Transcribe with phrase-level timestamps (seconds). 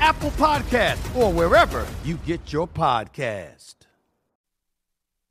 [0.00, 3.74] Apple Podcast, or wherever you get your podcast.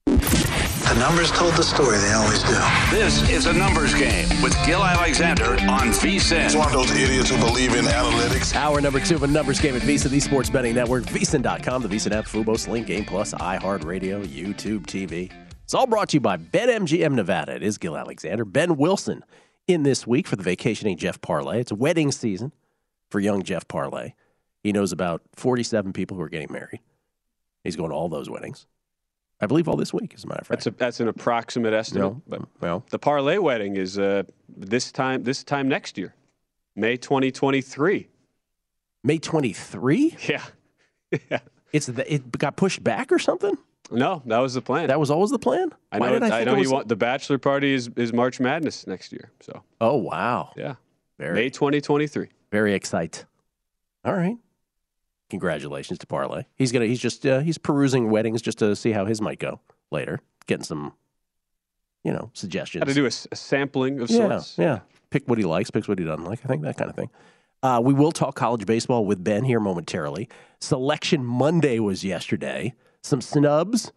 [0.06, 2.58] The numbers told the story, they always do.
[2.90, 6.46] This is a numbers game with Gil Alexander on VSIN.
[6.46, 8.56] It's one of those idiots who believe in analytics.
[8.56, 11.88] Hour number two of a numbers game at VSIN, the sports betting network, VSIN.com, the
[11.90, 15.32] VSIN app, Fubo, Sling, Game Plus, iHeartRadio, YouTube TV.
[15.64, 17.56] It's all brought to you by BetMGM Nevada.
[17.56, 18.44] It is Gil Alexander.
[18.44, 19.24] Ben Wilson
[19.68, 21.60] in this week for the vacationing Jeff Parlay.
[21.60, 22.52] It's wedding season
[23.12, 24.14] for young Jeff Parlay.
[24.64, 26.82] He knows about 47 people who are getting married.
[27.64, 28.68] He's going to all those weddings.
[29.42, 30.60] I believe all this week, as a matter of fact.
[30.64, 32.02] That's, a, that's an approximate estimate.
[32.04, 36.14] No, but well, the parlay wedding is uh, this time this time next year,
[36.76, 38.10] May 2023.
[39.04, 40.18] May 23?
[40.28, 40.44] Yeah.
[41.30, 41.40] yeah.
[41.72, 43.58] It's the, it got pushed back or something?
[43.92, 44.88] No, that was the plan.
[44.88, 45.72] That was always the plan.
[45.92, 46.26] I Why know.
[46.26, 49.32] I, think know was- you want the bachelor party is, is March Madness next year.
[49.40, 50.76] So Oh wow, yeah,
[51.18, 52.28] very May 2023.
[52.52, 53.26] very excited.
[54.06, 54.38] All right,
[55.30, 56.44] congratulations to Parlay.
[56.56, 59.60] He's gonna he's just uh, he's perusing weddings just to see how his might go
[59.92, 60.94] later, getting some,
[62.04, 62.84] you know, suggestions.
[62.84, 64.58] Got to do a, a sampling of yeah, sorts.
[64.58, 64.80] yeah.
[65.10, 66.40] Pick what he likes, picks what he doesn't like.
[66.44, 67.10] I think that kind of thing.
[67.62, 70.30] Uh, we will talk college baseball with Ben here momentarily.
[70.60, 72.74] Selection Monday was yesterday.
[73.02, 73.92] Some snubs,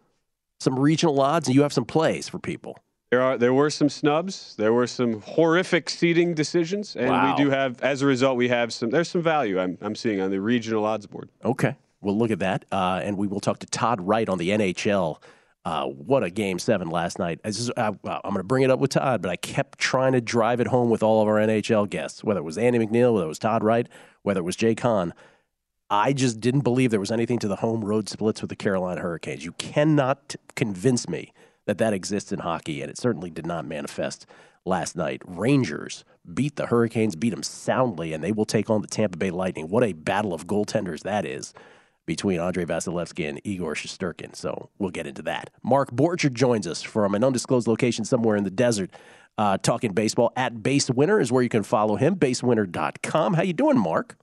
[0.59, 2.79] some regional odds, and you have some plays for people.
[3.13, 4.55] There are there were some snubs.
[4.57, 7.35] There were some horrific seating decisions, and Wow.
[7.37, 8.89] we do have as a result we have some.
[8.89, 11.29] There's some value I'm I'm seeing on the regional odds board.
[11.45, 11.75] Okay.
[12.01, 12.65] We'll look at that.
[12.71, 15.21] Uh, and we will talk to Todd Wright on the NHL.
[15.63, 17.39] Uh, what a game seven last night.
[17.43, 20.13] This is, uh, I'm going to bring it up with Todd, but I kept trying
[20.13, 23.13] to drive it home with all of our NHL guests, whether it was Andy McNeil,
[23.13, 23.87] whether it was Todd Wright,
[24.23, 25.13] whether it was Jay Kahn.
[25.89, 29.01] I just didn't believe there was anything to the home road splits with the Carolina
[29.01, 29.45] Hurricanes.
[29.45, 31.31] You cannot convince me
[31.65, 34.25] that that exists in hockey, and it certainly did not manifest
[34.65, 35.21] last night.
[35.25, 36.03] Rangers
[36.33, 39.67] beat the Hurricanes, beat them soundly, and they will take on the Tampa Bay Lightning.
[39.67, 41.53] What a battle of goaltenders that is
[42.05, 44.35] between Andrei Vasilevskiy and Igor Shesterkin.
[44.35, 45.49] So we'll get into that.
[45.63, 48.91] Mark Borchard joins us from an undisclosed location somewhere in the desert,
[49.37, 50.31] uh, talking baseball.
[50.35, 52.15] At Base Winner is where you can follow him.
[52.15, 53.33] BaseWinner.com.
[53.35, 54.17] How you doing, Mark?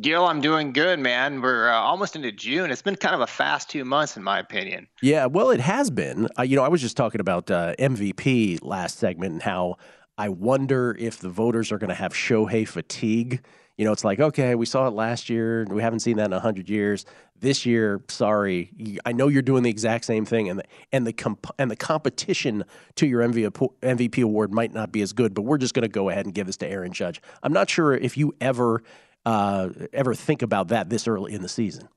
[0.00, 1.42] Gil, I'm doing good, man.
[1.42, 2.70] We're uh, almost into June.
[2.70, 4.88] It's been kind of a fast two months, in my opinion.
[5.02, 6.28] Yeah, well, it has been.
[6.38, 9.76] Uh, you know, I was just talking about uh, MVP last segment and how
[10.16, 13.44] I wonder if the voters are going to have Shohei fatigue.
[13.76, 15.66] You know, it's like, okay, we saw it last year.
[15.68, 17.04] We haven't seen that in 100 years.
[17.38, 21.12] This year, sorry, I know you're doing the exact same thing, and the, and the
[21.12, 25.34] comp- and the competition to your MVP, MVP award might not be as good.
[25.34, 27.20] But we're just going to go ahead and give this to Aaron Judge.
[27.42, 28.82] I'm not sure if you ever
[29.24, 31.88] uh, ever think about that this early in the season.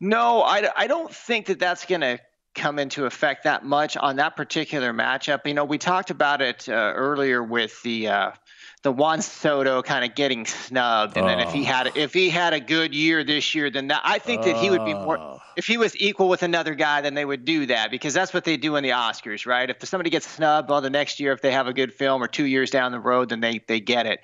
[0.00, 2.18] No, I, I don't think that that's going to
[2.54, 5.46] come into effect that much on that particular matchup.
[5.46, 8.30] You know, we talked about it uh, earlier with the uh,
[8.84, 11.64] the Juan Soto kind of getting snubbed, and then if he Oh.
[11.64, 14.68] had if he had a good year this year, then that, I think that he
[14.70, 15.04] would be Oh.
[15.04, 15.40] more.
[15.56, 18.44] If he was equal with another guy, then they would do that because that's what
[18.44, 19.70] they do in the Oscars, right?
[19.70, 22.28] If somebody gets snubbed, well, the next year if they have a good film or
[22.28, 24.20] two years down the road, then they they get it.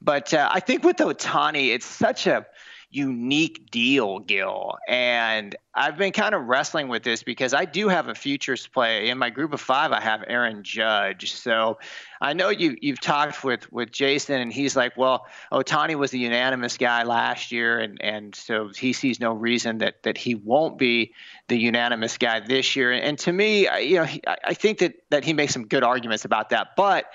[0.00, 2.46] But uh, I think with Ohtani, it's such a
[2.94, 4.76] unique deal, Gil.
[4.88, 9.08] And I've been kind of wrestling with this because I do have a futures play
[9.08, 9.90] in my group of five.
[9.90, 11.78] I have Aaron Judge, so
[12.20, 16.18] I know you you've talked with with Jason, and he's like, well, Ohtani was the
[16.20, 20.78] unanimous guy last year, and and so he sees no reason that that he won't
[20.78, 21.12] be
[21.48, 22.92] the unanimous guy this year.
[22.92, 25.82] And to me, I- you know, he, I think that that he makes some good
[25.82, 27.06] arguments about that, but.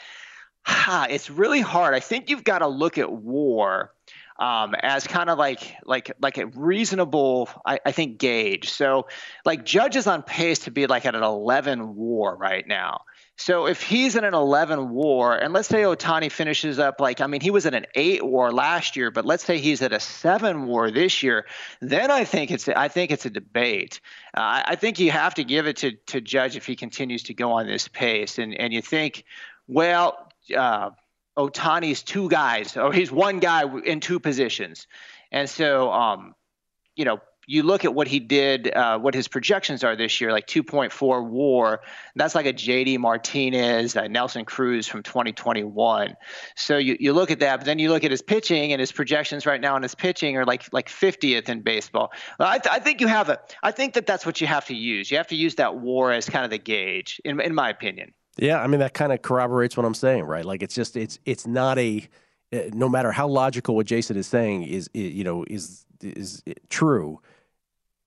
[0.65, 1.95] Ha, it's really hard.
[1.95, 3.93] I think you've got to look at war
[4.39, 8.69] um, as kind of like like like a reasonable, I, I think, gauge.
[8.69, 9.07] So,
[9.45, 13.01] like Judge is on pace to be like at an 11 WAR right now.
[13.35, 17.27] So if he's in an 11 WAR, and let's say Ohtani finishes up like I
[17.27, 19.99] mean he was at an eight WAR last year, but let's say he's at a
[19.99, 21.45] seven WAR this year,
[21.81, 23.99] then I think it's I think it's a debate.
[24.33, 27.33] Uh, I think you have to give it to to Judge if he continues to
[27.33, 29.25] go on this pace, and and you think,
[29.67, 30.31] well.
[30.55, 30.89] Uh,
[31.39, 34.87] Ohtani's two guys, or he's one guy in two positions.
[35.31, 36.35] And so, um,
[36.95, 40.31] you know, you look at what he did, uh, what his projections are this year,
[40.31, 41.81] like 2.4 WAR.
[42.15, 46.15] That's like a JD Martinez, Nelson Cruz from 2021.
[46.55, 48.91] So you, you look at that, but then you look at his pitching, and his
[48.91, 52.11] projections right now and his pitching are like like 50th in baseball.
[52.37, 54.75] I, th- I think you have a, I think that that's what you have to
[54.75, 55.09] use.
[55.09, 58.13] You have to use that WAR as kind of the gauge, in in my opinion.
[58.41, 60.45] Yeah, I mean that kind of corroborates what I'm saying, right?
[60.45, 62.07] Like it's just it's it's not a
[62.53, 67.19] uh, no matter how logical what Jason is saying is, you know is is true.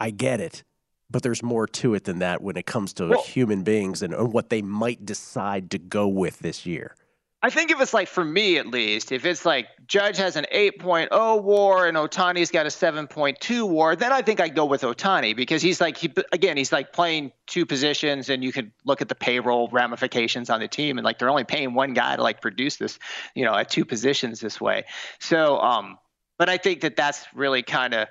[0.00, 0.64] I get it,
[1.10, 4.32] but there's more to it than that when it comes to Well- human beings and
[4.32, 6.96] what they might decide to go with this year.
[7.44, 10.46] I think if it's like for me at least, if it's like Judge has an
[10.54, 15.34] 8.0 WAR and Ohtani's got a 7.2 WAR, then I think I'd go with Ohtani
[15.34, 19.08] because he's like he again he's like playing two positions and you could look at
[19.08, 22.40] the payroll ramifications on the team and like they're only paying one guy to like
[22.40, 23.00] produce this,
[23.34, 24.84] you know, at two positions this way.
[25.18, 25.98] So, um,
[26.38, 28.08] but I think that that's really kind of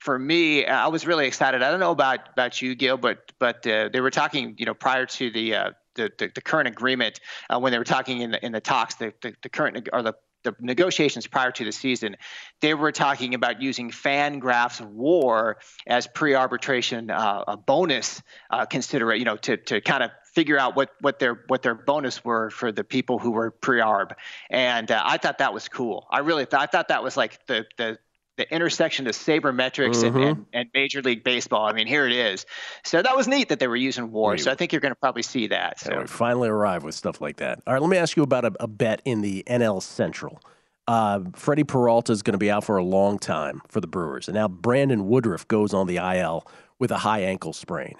[0.00, 1.62] for me, I was really excited.
[1.62, 4.74] I don't know about about you, Gil, but but uh, they were talking, you know,
[4.74, 7.20] prior to the uh, the, the, the current agreement
[7.50, 10.02] uh, when they were talking in the in the talks, the the, the current or
[10.02, 10.14] the
[10.44, 12.16] the negotiations prior to the season,
[12.60, 15.56] they were talking about using Fangraphs WAR
[15.86, 20.90] as pre-arbitration uh, a bonus uh, you know, to to kind of figure out what
[21.00, 24.12] what their what their bonus were for the people who were pre-arb,
[24.50, 26.06] and uh, I thought that was cool.
[26.10, 27.98] I really thought I thought that was like the the
[28.36, 30.28] the intersection of sabermetrics and, Mhm.
[30.30, 31.66] and, and Major League Baseball.
[31.66, 32.46] I mean, here it is.
[32.84, 34.36] So that was neat that they were using WAR.
[34.38, 35.78] So I think you're going to probably see that.
[35.78, 37.60] So So we finally arrive with stuff like that.
[37.66, 40.40] All right, let me ask you about a, a bet in the NL Central.
[40.86, 44.28] Uh, Freddie Peralta is going to be out for a long time for the Brewers,
[44.28, 46.46] and now Brandon Woodruff goes on the IL
[46.78, 47.94] with a high ankle sprain.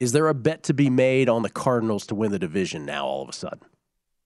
[0.00, 3.06] Is there a bet to be made on the Cardinals to win the division now?
[3.06, 3.60] All of a sudden,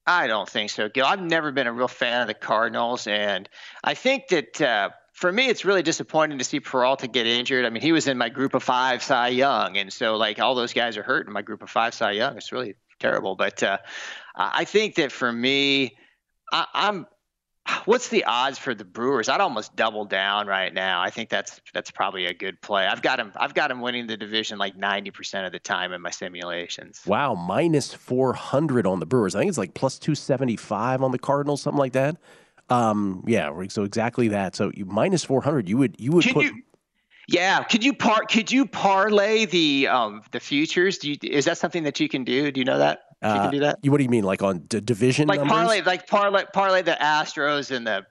[0.06, 1.06] I don't think so, Gil.
[1.06, 3.48] I've never been a real fan of the Cardinals, and
[3.84, 4.90] I think that uh,
[5.20, 7.66] for me, it's really disappointing to see Peralta get injured.
[7.66, 10.54] I mean, he was in my group of five Cy Young, and so like all
[10.54, 12.38] those guys are hurt in my group of five Cy Young.
[12.38, 13.76] It's really terrible, but uh,
[14.34, 15.98] I think that for me,
[16.50, 17.06] I, I'm.
[17.84, 19.28] What's the odds for the Brewers?
[19.28, 21.02] I'd almost double down right now.
[21.02, 22.86] I think that's that's probably a good play.
[22.86, 23.32] I've got him.
[23.36, 27.02] I've got him winning the division like ninety percent of the time in my simulations.
[27.04, 29.34] wow, minus four hundred on the Brewers.
[29.34, 32.16] I think it's like plus two seventy five on the Cardinals, something like that.
[32.70, 34.54] Um, yeah, so exactly that.
[34.56, 36.44] So you minus four hundred, you would you would Can put.
[36.44, 36.62] you-
[37.28, 40.98] Yeah, could you par could you parlay the um the futures?
[40.98, 42.50] Do you, is that something that you can do?
[42.50, 43.00] Do you know that?
[43.22, 43.78] If you uh, can do that?
[43.82, 45.56] you- what do you mean, like on d- division Like numbers?
[45.56, 48.06] parlay like parlay parlay the Astros and the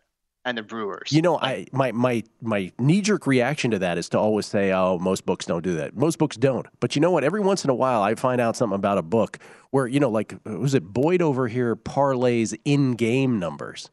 [0.46, 1.12] and the Brewers.
[1.12, 4.72] You know, I my my my knee jerk reaction to that is to always say,
[4.72, 6.66] "Oh, most books don't do that." Most books don't.
[6.80, 7.24] But you know what?
[7.26, 9.38] Every once in a while, I find out something about a book
[9.72, 13.90] where you know, like was it Boyd over here parlays in game numbers,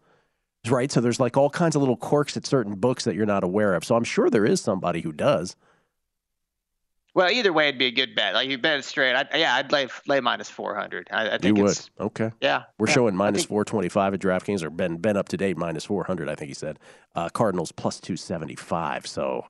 [0.71, 0.91] right?
[0.91, 3.75] So there's like all kinds of little quirks at certain books that you're not aware
[3.75, 3.85] of.
[3.85, 5.57] So I'm sure there is somebody who does.
[7.15, 8.35] Well, either way, it'd be a good bet.
[8.35, 9.15] Like you bet it straight.
[9.15, 11.09] I, yeah, I'd lay lay minus four hundred.
[11.11, 12.31] I, I You think would okay.
[12.43, 12.65] yeah.
[12.79, 15.87] We're yeah, showing minus think- 425 at DraftKings, or Ben Ben up to date minus
[15.87, 16.29] 400.
[16.29, 16.79] I think he said.
[17.15, 19.07] Uh, Cardinals plus 275.
[19.07, 19.47] So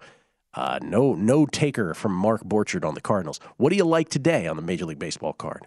[0.54, 3.40] uh, no no taker from Mark Borchard on the Cardinals.
[3.56, 5.66] What do you like today on the Major League Baseball card?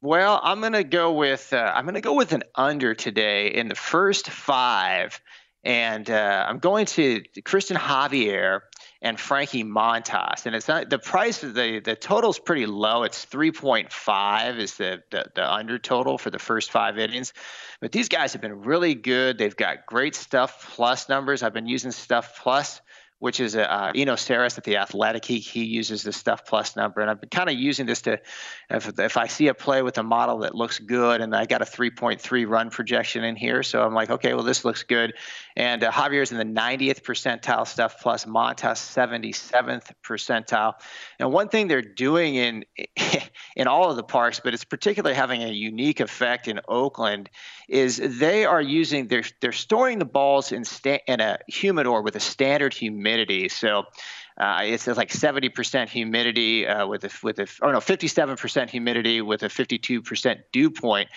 [0.00, 3.74] Well, I'm gonna go with uh, I'm gonna go with an under today in the
[3.74, 5.20] first five.
[5.64, 8.60] and uh, I'm going to Cristian Javier
[9.02, 13.02] and Frankie Montas, and it's not the price of the the total is pretty low.
[13.02, 17.32] It's 3.5 is the, the the under total for the first five innings,
[17.80, 19.36] but these guys have been really good.
[19.38, 21.42] They've got great stuff plus numbers.
[21.42, 22.80] I've been using stuff plus
[23.18, 25.24] which is uh, Eno Sarris at the Athletic.
[25.24, 28.20] He, he uses the stuff plus number, and I've been kind of using this to,
[28.70, 31.60] if, if I see a play with a model that looks good, and I got
[31.60, 35.14] a 3.3 run projection in here, so I'm like, okay, well this looks good,
[35.56, 40.74] and uh, Javier's in the 90th percentile stuff plus Montas 77th percentile.
[41.18, 42.64] And one thing they're doing in
[43.56, 47.30] in all of the parks, but it's particularly having a unique effect in Oakland,
[47.68, 52.14] is they are using they're they're storing the balls in sta- in a humidor with
[52.14, 53.48] a standard humidity humidity.
[53.48, 53.84] So
[54.38, 59.20] uh, it says like 70% humidity uh, with a with a or no 57% humidity
[59.20, 61.08] with a 52% dew point,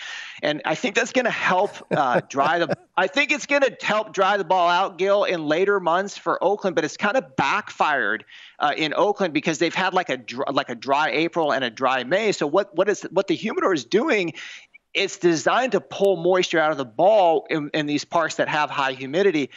[0.42, 2.76] and I think that's going to help uh, dry the.
[2.96, 6.42] I think it's going to help dry the ball out, Gil, in later months for
[6.42, 6.74] Oakland.
[6.74, 8.24] But it's kind of backfired
[8.58, 10.18] uh, in Oakland because they've had like a
[10.50, 12.32] like a dry April and a dry May.
[12.32, 14.32] So what what is what the humidor is doing
[14.94, 18.68] it's designed to pull moisture out of the ball in, in, these parks that have
[18.68, 19.48] high humidity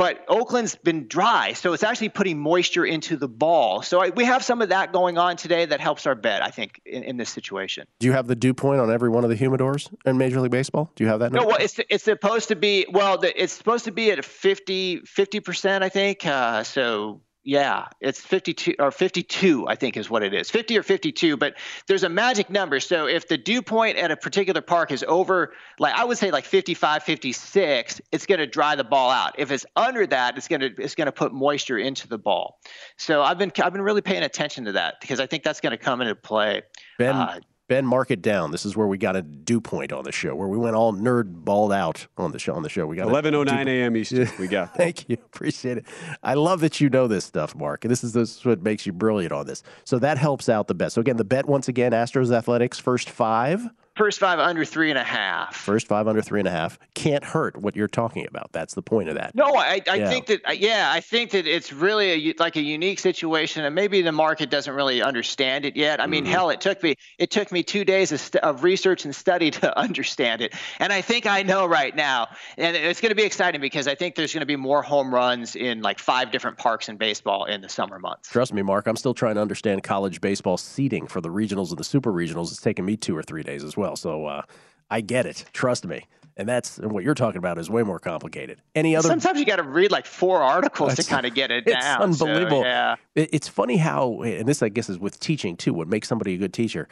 [0.00, 3.82] but Oakland's been dry, so it's actually putting moisture into the ball.
[3.82, 6.48] So I, we have some of that going on today that helps our bet, I
[6.48, 7.86] think, in, in, this situation.
[7.98, 10.52] Do you have the dew point on every one of the humidors in Major League
[10.52, 10.90] Baseball?
[10.94, 11.32] Do you have that?
[11.32, 15.02] No, well, it's it's supposed to be well, the, it's supposed to be at 50
[15.44, 16.24] percent, I think.
[16.24, 20.50] Uh, so yeah, it's 52 or 52, I think is what it is.
[20.50, 21.54] 50 or 52, but
[21.86, 22.80] there's a magic number.
[22.80, 26.30] So if the dew point at a particular park is over, like I would say
[26.30, 29.38] like 55, 56, it's going to dry the ball out.
[29.38, 32.60] If it's under that, it's going to it's going to put moisture into the ball.
[32.98, 35.72] So I've been I've been really paying attention to that because I think that's going
[35.72, 36.62] to come into play.
[36.98, 38.50] Ben, uh, Ben, mark it down.
[38.50, 40.92] This is where we got a dew point on the show, where we went all
[40.92, 42.52] nerd balled out on the show.
[42.52, 43.96] On the show, we got eleven oh nine a.m.
[43.96, 44.28] Eastern.
[44.40, 44.74] We got.
[44.76, 45.86] Thank you, appreciate it.
[46.20, 47.82] I love that you know this stuff, Mark.
[47.82, 49.62] This is, this is what makes you brilliant on this.
[49.84, 50.90] So that helps out the bet.
[50.90, 53.62] So again, the bet once again, Astros Athletics first five.
[54.00, 55.54] First five under three and a half.
[55.54, 58.50] First five under three and a half can't hurt what you're talking about.
[58.50, 59.34] That's the point of that.
[59.34, 60.08] No, I, I yeah.
[60.08, 64.00] think that yeah, I think that it's really a, like a unique situation, and maybe
[64.00, 66.00] the market doesn't really understand it yet.
[66.00, 66.32] I mean, mm-hmm.
[66.32, 69.50] hell, it took me it took me two days of, st- of, research and study
[69.50, 72.28] to understand it, and I think I know right now.
[72.56, 75.14] And it's going to be exciting because I think there's going to be more home
[75.14, 78.30] runs in like five different parks in baseball in the summer months.
[78.30, 78.86] Trust me, Mark.
[78.86, 82.50] I'm still trying to understand college baseball seating for the regionals and the super regionals.
[82.50, 83.96] It's taken me two or three days as well well.
[83.96, 84.42] So uh,
[84.90, 85.44] I get it.
[85.52, 86.06] Trust me.
[86.36, 88.62] And that's what you're talking about is way more complicated.
[88.74, 89.08] Any other?
[89.08, 92.10] Sometimes you got to read like four articles to kind of get it it's down.
[92.10, 92.62] It's unbelievable.
[92.62, 92.96] So, yeah.
[93.14, 95.74] It's funny how, and this I guess is with teaching too.
[95.74, 96.88] What makes somebody a good teacher?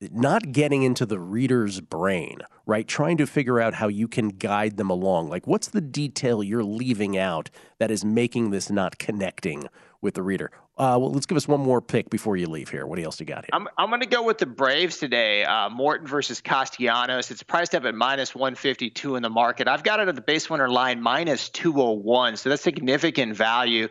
[0.00, 2.86] Not getting into the reader's brain, right?
[2.86, 5.30] Trying to figure out how you can guide them along.
[5.30, 9.68] Like, what's the detail you're leaving out that is making this not connecting
[10.00, 10.50] with the reader?
[10.78, 12.86] Uh, well, let's give us one more pick before you leave here.
[12.86, 13.50] What else you got here?
[13.54, 15.42] I'm, I'm going to go with the Braves today.
[15.42, 17.30] Uh, Morton versus Castellanos.
[17.30, 19.68] It's priced up at minus 152 in the market.
[19.68, 22.36] I've got it at the base winner line minus 201.
[22.36, 23.88] So that's significant value.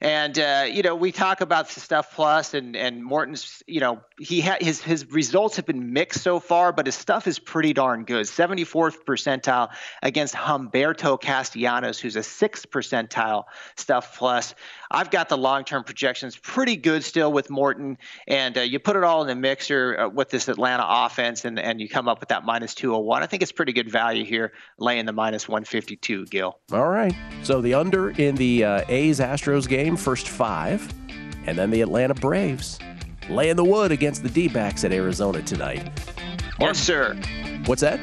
[0.00, 4.40] And uh, you know, we talk about stuff plus, and and Morton's, you know, he
[4.40, 8.04] ha- his his results have been mixed so far, but his stuff is pretty darn
[8.04, 8.26] good.
[8.26, 9.70] 74th percentile
[10.02, 13.44] against Humberto Castellanos, who's a sixth percentile
[13.76, 14.54] stuff plus.
[14.90, 18.96] I've got the long term projections pretty good still with Morton, and uh, you put
[18.96, 22.20] it all in the mixer uh, with this Atlanta offense, and and you come up
[22.20, 23.22] with that minus 201.
[23.22, 26.26] I think it's pretty good value here, laying the minus 152.
[26.26, 26.58] Gil.
[26.72, 30.92] All right, so the under in the uh, A's Astros game first five,
[31.46, 32.78] and then the Atlanta Braves
[33.28, 35.84] laying the wood against the D backs at Arizona tonight.
[36.58, 37.14] Mark, yes, sir.
[37.66, 38.00] What's that?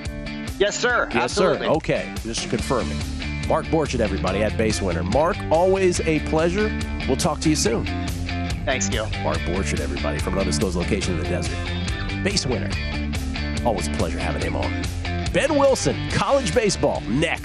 [0.60, 1.08] Yes, sir.
[1.12, 1.68] Yes, Absolutely.
[1.68, 1.74] sir.
[1.74, 2.98] Okay, just confirming.
[3.48, 5.04] Mark Borchardt, everybody, at Base Winner.
[5.04, 6.75] Mark, always a pleasure.
[7.08, 7.86] We'll talk to you soon.
[8.65, 9.10] Thanks, Gil.
[9.22, 11.56] Mark Borchardt, everybody, from an undisclosed location in the desert.
[12.24, 12.70] Base Winner.
[13.65, 14.84] Always a pleasure having him on.
[15.32, 17.45] Ben Wilson, college baseball, next.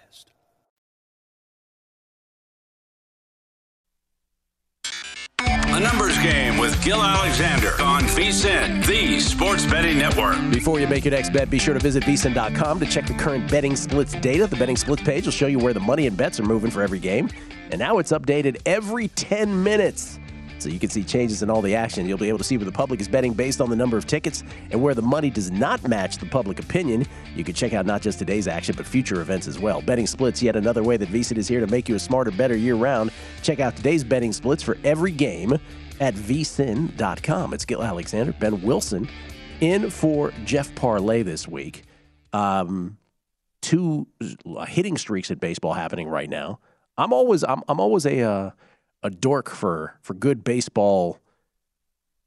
[5.73, 10.35] A numbers game with Gil Alexander on VSIN, the sports betting network.
[10.51, 13.49] Before you make your next bet, be sure to visit vsin.com to check the current
[13.49, 14.47] betting splits data.
[14.47, 16.81] The betting splits page will show you where the money and bets are moving for
[16.81, 17.29] every game.
[17.71, 20.19] And now it's updated every 10 minutes.
[20.61, 22.07] So you can see changes in all the action.
[22.07, 24.05] You'll be able to see where the public is betting based on the number of
[24.05, 27.05] tickets and where the money does not match the public opinion.
[27.35, 29.81] You can check out not just today's action, but future events as well.
[29.81, 32.55] Betting splits, yet another way that VSIN is here to make you a smarter, better
[32.55, 33.11] year round.
[33.41, 35.57] Check out today's betting splits for every game
[35.99, 37.53] at vsin.com.
[37.53, 39.09] It's Gil Alexander, Ben Wilson
[39.61, 41.83] in for Jeff Parlay this week.
[42.33, 42.97] Um,
[43.61, 44.07] two
[44.67, 46.59] hitting streaks at baseball happening right now.
[46.97, 48.51] I'm always I'm, I'm always a uh,
[49.03, 51.19] a dork for for good baseball,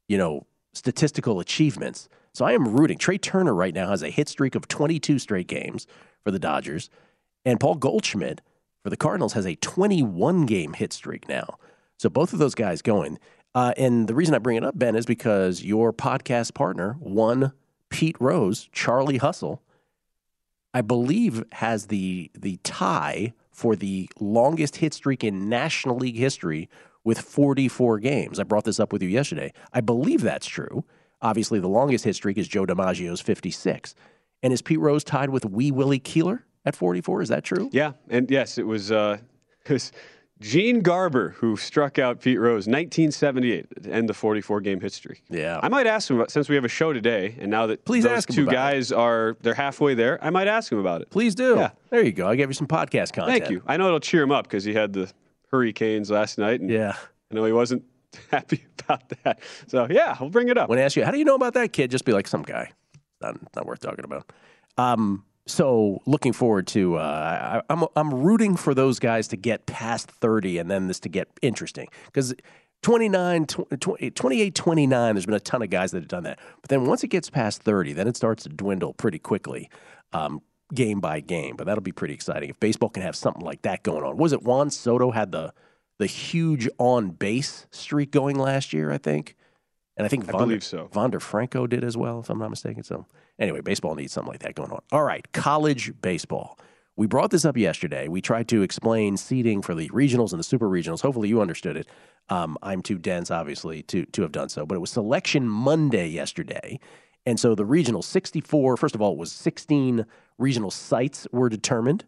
[0.07, 2.09] you know, statistical achievements.
[2.33, 2.97] So I am rooting.
[2.97, 5.87] Trea Turner right now has a hit streak of 22 straight games
[6.23, 6.89] for the Dodgers,
[7.45, 8.41] and Paul Goldschmidt
[8.83, 11.57] for the Cardinals has a 21 game hit streak now.
[11.97, 13.19] So both of those guys going.
[13.53, 17.53] Uh, and the reason I bring it up, Ben, is because your podcast partner, one
[17.89, 19.63] Pete Rose, Charlie Hustle,
[20.73, 26.69] I believe has the the tie for the longest hit streak in National League history
[27.05, 28.37] with 44 games.
[28.37, 29.53] I brought this up with you yesterday.
[29.71, 30.83] I believe that's true.
[31.21, 33.95] Obviously, the longest hit streak is Joe DiMaggio's 56.
[34.43, 37.21] And is Pete Rose tied with Wee Willie Keeler at 44?
[37.21, 37.69] Is that true?
[37.71, 38.91] Yeah, and yes, it was.
[38.91, 39.19] Uh,
[39.65, 39.93] it was
[40.41, 45.23] Gene Garber who struck out Pete Rose 1978 to end the 44 game streak.
[45.29, 47.85] Yeah, I might ask him about, since we have a show today, and now that
[47.85, 50.77] Please those ask him two about guys are they're halfway there, I might ask him
[50.77, 51.09] about it.
[51.09, 51.55] Please do.
[51.55, 51.71] Yeah.
[51.89, 52.27] There you go.
[52.27, 53.39] I gave you some podcast content.
[53.39, 53.63] Thank you.
[53.65, 55.09] I know it'll cheer him up because he had the
[55.51, 56.95] Hurricanes last night, and Yeah.
[57.31, 57.83] I know he wasn't
[58.31, 59.39] happy about that.
[59.67, 60.69] So yeah, we'll bring it up.
[60.69, 61.91] When I ask you, how do you know about that kid?
[61.91, 62.71] Just be like, some guy.
[63.21, 64.31] Not, not worth talking about.
[64.77, 69.65] Um, so looking forward to, uh, I, I'm, I'm rooting for those guys to get
[69.65, 71.87] past 30 and then this to get interesting.
[72.05, 72.33] Because
[72.81, 76.39] 29, 20, 28, 29, there's been a ton of guys that have done that.
[76.61, 79.69] But then once it gets past 30, then it starts to dwindle pretty quickly.
[80.13, 80.41] Um,
[80.73, 83.83] game by game, but that'll be pretty exciting if baseball can have something like that
[83.83, 84.17] going on.
[84.17, 85.53] Was it Juan Soto had the
[85.97, 88.91] the huge on base streak going last year?
[88.91, 89.35] I think,
[89.97, 90.89] and I think I Wander, believe so.
[90.93, 92.83] Wander Franco did as well, if I'm not mistaken.
[92.83, 93.05] So
[93.39, 94.81] anyway, baseball needs something like that going on.
[94.91, 96.59] All right, college baseball.
[96.97, 98.07] We brought this up yesterday.
[98.07, 101.01] We tried to explain seating for the regionals and the super regionals.
[101.01, 101.87] Hopefully, you understood it.
[102.29, 104.65] Um, I'm too dense, obviously, to to have done so.
[104.65, 106.79] But it was Selection Monday yesterday,
[107.25, 108.77] and so the regional 64.
[108.77, 110.05] First of all, it was 16
[110.37, 112.05] regional sites were determined.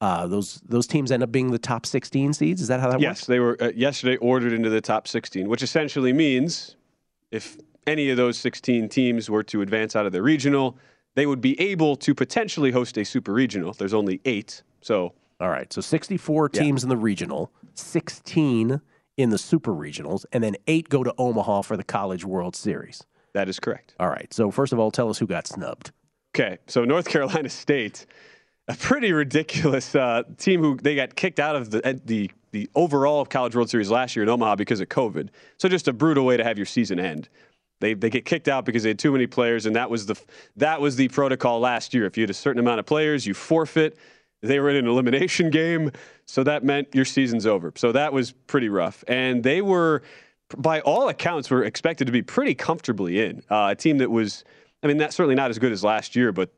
[0.00, 2.62] Uh, those those teams end up being the top 16 seeds.
[2.62, 3.20] Is that how that yes, works?
[3.20, 6.76] Yes, they were uh, yesterday ordered into the top 16, which essentially means
[7.30, 10.76] if any of those 16 teams were to advance out of the regional,
[11.14, 13.72] they would be able to potentially host a super regional.
[13.72, 15.72] There's only eight, so all right.
[15.72, 16.60] So 64 Yeah.
[16.62, 18.80] teams in the regional, 16
[19.16, 23.02] in the super regionals, and then eight go to Omaha for the College World Series.
[23.34, 23.94] that is correct.
[24.00, 24.32] All right.
[24.34, 25.92] So first of all, tell us who got snubbed.
[26.34, 28.06] Okay, so North Carolina State,
[28.68, 33.24] a pretty ridiculous uh, team who they got kicked out of the the the overall
[33.24, 35.28] College World Series last year in Omaha because of COVID.
[35.58, 37.28] So just a brutal way to have your season end.
[37.80, 40.20] They they get kicked out because they had too many players, and that was the
[40.56, 42.06] that was the protocol last year.
[42.06, 43.96] If you had a certain amount of players, you forfeit.
[44.40, 45.92] They were in an elimination game,
[46.26, 47.72] so that meant your season's over.
[47.76, 50.02] So that was pretty rough, and they were,
[50.56, 54.44] by all accounts, were expected to be pretty comfortably in uh, a team that was.
[54.80, 56.50] I mean, that's certainly not as good as last year, but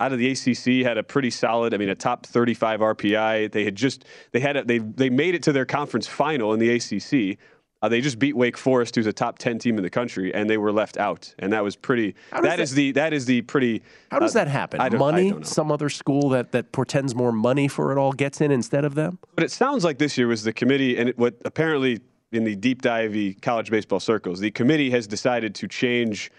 [0.00, 1.72] out of the ACC had a pretty solid.
[1.72, 3.52] I mean, a top 35 RPI.
[3.52, 6.60] They had just they had a, they they made it to their conference final in
[6.60, 7.38] the ACC.
[7.84, 10.48] Uh, they just beat Wake Forest, who's a top 10 team in the country, and
[10.48, 11.34] they were left out.
[11.38, 12.14] And that was pretty.
[12.32, 13.82] Does That is the that is the pretty.
[14.10, 14.80] How does uh, that happen?
[14.80, 15.34] I don't, I money?
[15.42, 18.94] Some other school that, that portends more money for it all gets in instead of
[18.94, 19.18] them?
[19.34, 22.00] But it sounds like this year was the committee, and it, what apparently
[22.32, 26.30] in the deep divey college baseball circles, the committee has decided to change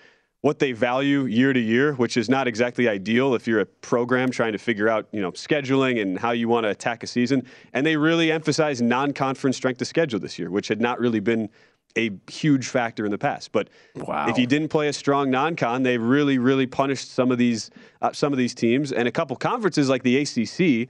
[0.46, 4.30] what they value year to year, which is not exactly ideal if you're a program
[4.30, 7.44] trying to figure out, you know, scheduling and how you want to attack a season.
[7.74, 11.50] And they really emphasized non-conference strength of schedule this year, which had not really been
[11.98, 13.54] a huge factor in the past.
[13.54, 14.30] But Wow.
[14.30, 17.72] if you didn't play a strong non-con, they really, really punished some of these
[18.04, 18.92] uh, some of these teams.
[18.92, 20.88] And a couple conferences like the ACC,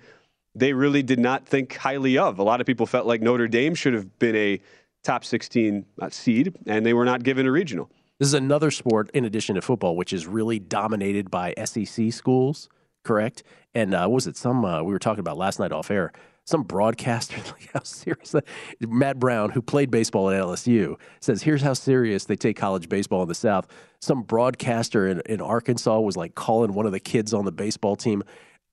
[0.53, 2.39] they really did not think highly of.
[2.39, 4.59] A lot of people felt like Notre Dame should have been a
[5.01, 7.89] top 16 uh, seed, and they were not given a regional.
[8.19, 12.69] This is another sport in addition to football, which is really dominated by SEC schools,
[13.03, 13.43] correct?
[13.73, 16.13] And uh, what was it some uh, we were talking about last night off air?
[16.45, 18.33] Some broadcaster, like how serious
[18.79, 23.21] Matt Brown, who played baseball at LSU, says, "Here's how serious they take college baseball
[23.23, 23.67] in the South."
[23.99, 27.97] Some broadcaster in, in Arkansas was like calling one of the kids on the baseball
[27.97, 28.23] team.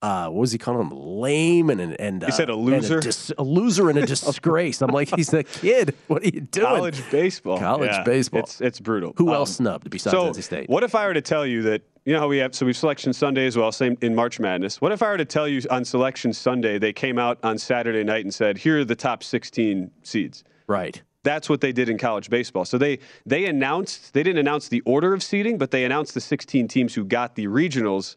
[0.02, 0.90] Uh, what was he calling him?
[0.90, 2.98] Lame and and, and He said a loser?
[3.00, 4.82] dis- a loser and a disgrace.
[4.82, 5.94] I'm like, he's a kid.
[6.08, 6.66] What are you doing?
[6.66, 7.58] College baseball.
[7.58, 8.40] College Yeah, baseball.
[8.40, 9.14] It's, it's brutal.
[9.16, 10.68] Who Um, else snubbed besides so NC State?
[10.68, 12.70] what if I were to tell you that you know how we have so we
[12.70, 14.80] have selection Sunday as well, same in March Madness.
[14.80, 18.02] What if I were to tell you on selection Sunday they came out on Saturday
[18.02, 21.00] night and said, "Here are the top 16 seeds." Right.
[21.22, 22.64] That's what they did in college baseball.
[22.64, 26.20] So they they announced they didn't announce the order of seeding, but they announced the
[26.20, 28.16] 16 teams who got the regionals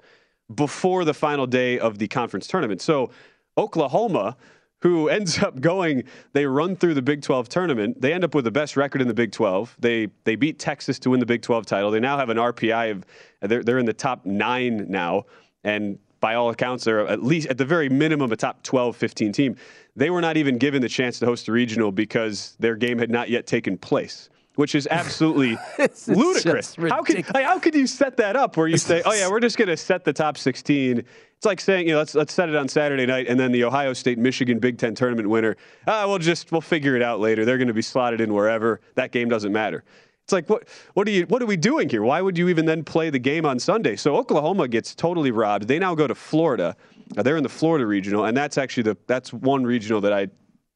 [0.53, 2.81] before the final day of the conference tournament.
[2.81, 3.09] So
[3.57, 4.37] Oklahoma,
[4.81, 6.03] who ends up going,
[6.33, 8.01] they run through the Big 12 tournament.
[8.01, 9.75] They end up with the best record in the Big 12.
[9.79, 11.91] They they beat Texas to win the Big 12 title.
[11.91, 13.05] They now have an RPI of
[13.41, 15.25] they're they're in the top nine now,
[15.63, 19.31] and by all accounts, they're at least at the very minimum a top 12, 15
[19.31, 19.55] team.
[19.95, 23.11] They were not even given the chance to host a regional because their game had
[23.11, 24.29] not yet taken place.
[24.55, 25.57] Which is absolutely
[26.07, 26.75] ludicrous.
[26.75, 29.41] How could like, how could you set that up where you say, "Oh yeah, we're
[29.41, 30.99] just going to set the top 16"?
[30.99, 33.65] It's like saying, you know, let's let's set it on Saturday night, and then the
[33.65, 35.57] Ohio State Michigan Big Ten tournament winner.
[35.87, 37.43] Ah, we'll just we'll figure it out later.
[37.43, 38.79] They're going to be slotted in wherever.
[38.95, 39.83] That game doesn't matter.
[40.23, 42.01] It's like what what are you what are we doing here?
[42.01, 43.95] Why would you even then play the game on Sunday?
[43.95, 45.67] So Oklahoma gets totally robbed.
[45.67, 46.75] They now go to Florida.
[47.09, 50.29] They're in the Florida regional, and that's actually the that's one regional that I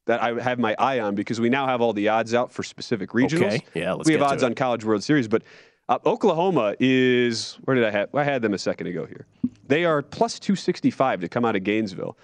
[0.10, 2.64] that I have my eye on because we now have all the odds out for
[2.64, 3.54] specific regionals.
[3.54, 3.64] Okay.
[3.76, 5.44] Yeah, let's we have odds on College World Series, but
[5.88, 8.14] uh, Oklahoma is where did I have?
[8.16, 9.28] I had them a second ago here.
[9.68, 12.18] They are plus two sixty five to come out of Gainesville.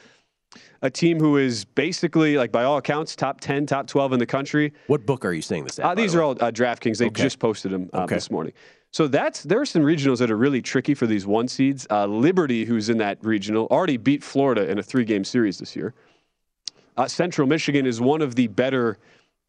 [0.81, 4.25] A team who is basically, like by all accounts, top ten, top twelve in the
[4.25, 4.73] country.
[4.87, 5.85] What book are you seeing this at?
[5.85, 6.97] Uh, these the are all uh, DraftKings.
[6.97, 7.21] They Okay.
[7.21, 8.15] just posted them uh, Okay.
[8.15, 8.53] this morning.
[8.91, 11.85] So that's there are some regionals that are really tricky for these one seeds.
[11.91, 15.75] Uh, Liberty, who's in that regional, already beat Florida in a three game series this
[15.75, 15.93] year.
[16.97, 18.97] Uh, Central Michigan is one of the better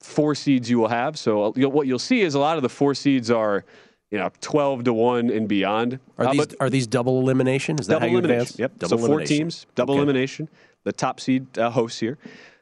[0.01, 1.19] four seeds you will have.
[1.19, 3.65] So uh, you'll, what you'll see is a lot of the four seeds are,
[4.11, 5.99] you know, twelve to one and beyond.
[6.19, 7.79] Are Uh, these are these double elimination?
[7.79, 8.43] Is that double how you elimination.
[8.43, 8.59] advance?
[8.59, 8.79] Yep.
[8.79, 10.03] Double so four teams, double Okay.
[10.03, 10.49] elimination.
[10.85, 12.19] The top seed uh, hosts here.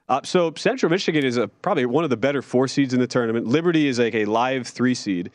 [0.09, 3.07] Uh, so Central Michigan is a, probably one of the better four seeds in the
[3.07, 3.47] tournament.
[3.47, 5.31] Liberty is like a live three seed.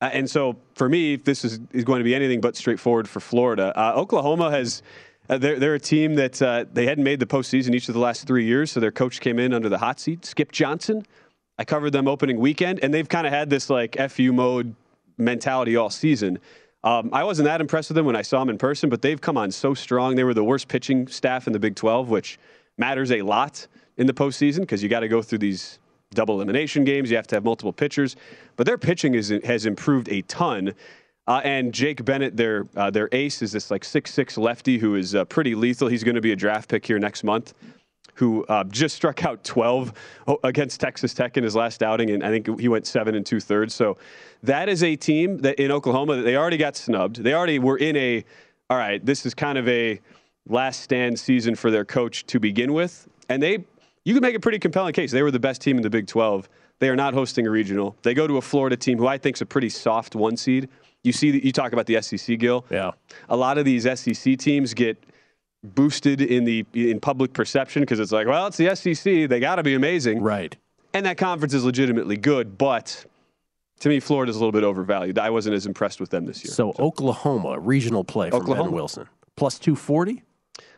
[0.00, 3.18] Uh, and so for me, this is, is going to be anything but straightforward for
[3.20, 3.72] Florida.
[3.76, 4.82] Uh, Oklahoma has.
[5.28, 8.00] Uh, they're, they're a team that uh, they hadn't made the postseason each of the
[8.00, 11.04] last three years, so their coach came in under the hot seat, Skip Johnson.
[11.58, 14.74] I covered them opening weekend, and they've kind of had this like FU mode
[15.18, 16.38] mentality all season.
[16.84, 19.20] Um, I wasn't that impressed with them when I saw them in person, but they've
[19.20, 20.14] come on so strong.
[20.14, 22.38] They were the worst pitching staff in the Big 12, which
[22.78, 25.78] matters a lot in the postseason because you got to go through these
[26.12, 27.10] double elimination games.
[27.10, 28.14] You have to have multiple pitchers,
[28.54, 30.74] but their pitching is, has improved a ton.
[31.26, 34.94] Uh, and Jake Bennett, their uh, their ace, is this like six six lefty who
[34.94, 35.88] is uh, pretty lethal.
[35.88, 37.54] He's going to be a draft pick here next month.
[38.14, 39.92] Who uh, just struck out 12
[40.42, 43.40] against Texas Tech in his last outing, and I think he went seven and two
[43.40, 43.74] thirds.
[43.74, 43.98] So
[44.42, 47.16] that is a team that in Oklahoma that they already got snubbed.
[47.16, 48.24] They already were in a
[48.70, 49.04] all right.
[49.04, 50.00] This is kind of a
[50.48, 53.64] last stand season for their coach to begin with, and they
[54.04, 55.10] you can make a pretty compelling case.
[55.10, 56.48] They were the best team in the Big 12.
[56.78, 57.96] They are not hosting a regional.
[58.02, 60.68] They go to a Florida team who I think is a pretty soft one seed.
[61.06, 62.64] You see, you talk about the SEC, Gil.
[62.70, 62.92] Yeah.
[63.28, 65.02] A lot of these SEC teams get
[65.62, 69.28] boosted in the in public perception because it's like, well, it's the SEC.
[69.28, 70.54] They got to be amazing, right?
[70.92, 73.04] And that conference is legitimately good, but
[73.80, 75.18] to me, Florida's a little bit overvalued.
[75.18, 76.52] I wasn't as impressed with them this year.
[76.52, 76.82] So, so.
[76.82, 78.70] Oklahoma regional play from Oklahoma.
[78.70, 80.22] Ben Wilson plus two forty,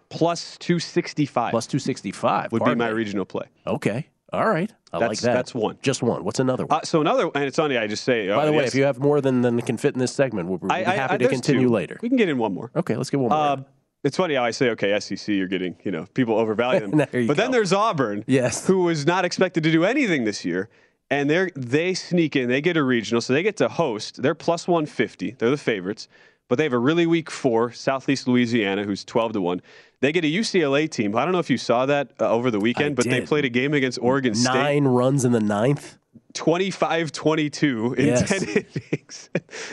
[0.08, 3.46] plus two sixty five, plus two sixty five would be my regional play.
[3.66, 4.08] Okay.
[4.32, 4.72] All right.
[4.92, 5.34] I that's, like that.
[5.34, 5.78] That's one.
[5.80, 6.24] Just one.
[6.24, 6.80] What's another one?
[6.80, 7.76] Uh, so another, and it's funny.
[7.76, 8.28] I just say.
[8.28, 8.68] By uh, the way, yes.
[8.68, 11.14] if you have more than than can fit in this segment, we'll be I, happy
[11.14, 11.72] I, to continue two.
[11.72, 11.98] later.
[12.02, 12.70] We can get in one more.
[12.76, 13.38] Okay, let's get one more.
[13.38, 13.56] Uh,
[14.04, 16.98] it's funny how I say, okay, SEC, you're getting, you know, people overvalue them.
[16.98, 17.34] but go.
[17.34, 20.68] then there's Auburn, yes, who was not expected to do anything this year,
[21.10, 24.22] and they they sneak in, they get a regional, so they get to host.
[24.22, 25.36] They're plus 150.
[25.38, 26.08] They're the favorites,
[26.48, 29.62] but they have a really weak four, Southeast Louisiana, who's 12 to one.
[30.00, 31.16] They get a UCLA team.
[31.16, 33.12] I don't know if you saw that uh, over the weekend, I but did.
[33.12, 34.54] they played a game against Oregon Nine State.
[34.54, 35.98] Nine runs in the ninth.
[36.34, 38.28] 25 22 in yes.
[38.28, 38.42] 10
[38.92, 39.30] innings.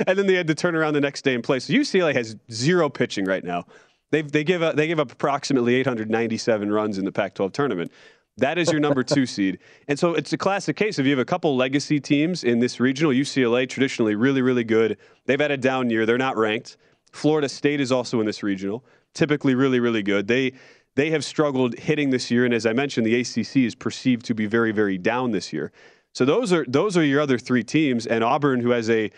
[0.08, 1.60] and then they had to turn around the next day and play.
[1.60, 3.66] So UCLA has zero pitching right now.
[4.12, 7.92] They they give up, they give up approximately 897 runs in the Pac-12 tournament.
[8.38, 11.00] That is your number two seed, and so it's a classic case.
[11.00, 14.98] If you have a couple legacy teams in this regional, UCLA traditionally really really good.
[15.26, 16.06] They've had a down year.
[16.06, 16.78] They're not ranked.
[17.16, 20.28] Florida State is also in this regional, typically really really good.
[20.28, 20.54] They
[20.96, 24.36] they have struggled hitting this year, and as I mentioned, the ACC is perceived to
[24.36, 25.72] be very very down this year.
[26.14, 29.12] So those are those are your other three teams, and Auburn, who has a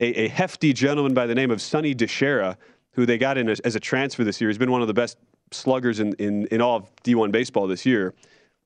[0.00, 2.56] a, a hefty gentleman by the name of Sonny DiChiara,
[2.92, 4.48] who they got in as, as, a transfer this year.
[4.48, 5.18] He's been one of the best
[5.50, 8.14] sluggers in, in, in all of D1 baseball this year.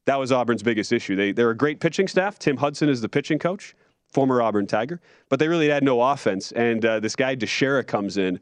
[0.07, 1.17] That was Auburn's biggest issue.
[1.17, 2.39] They, they're a great pitching staff.
[2.39, 3.75] Tim Hudson is the pitching coach,
[4.13, 6.53] former Auburn Tiger, but they really had no offense.
[6.53, 8.41] And uh, this guy DiChiara comes in,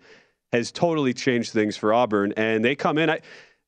[0.53, 2.33] has totally changed things for Auburn.
[2.37, 3.11] And they come in.
[3.11, 3.21] I,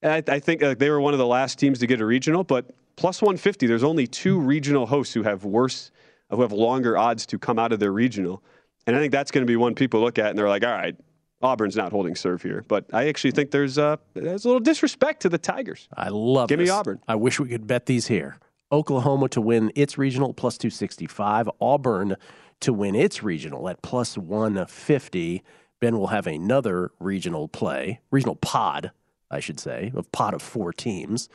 [0.03, 2.45] I, I think uh, they were one of the last teams to get a regional,
[2.45, 5.91] but plus 150, there's only two regional hosts who have worse,
[6.31, 8.43] who have longer odds to come out of their regional.
[8.87, 10.73] And I think that's going to be one people look at and they're like, all
[10.73, 10.97] right,
[11.43, 15.23] Auburn's not holding serve here, but I actually think there's uh, there's a little disrespect
[15.23, 15.89] to the Tigers.
[15.97, 16.49] I love.
[16.49, 16.69] Give this.
[16.69, 17.01] me Auburn.
[17.09, 18.39] I wish we could bet these here.
[18.71, 21.51] Oklahoma to win its regional plus two sixty five.
[21.61, 22.17] Auburn
[22.61, 25.43] to win its regional at plus one fifty.
[25.83, 28.93] Ben will have another regional play, regional pod,
[29.33, 31.29] I should say, of pod of four teams,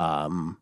[0.00, 0.58] um,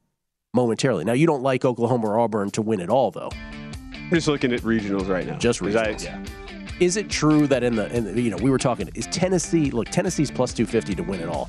[0.52, 1.06] momentarily.
[1.06, 3.30] Now you don't like Oklahoma or Auburn to win it all, though.
[3.32, 5.38] I'm just looking at regionals right now.
[5.38, 6.02] Just regionals.
[6.02, 6.24] I, yeah.
[6.78, 9.70] Is it true that in the, in the, you know, we were talking, is Tennessee,
[9.70, 11.48] look, Tennessee's plus 250 to win it all.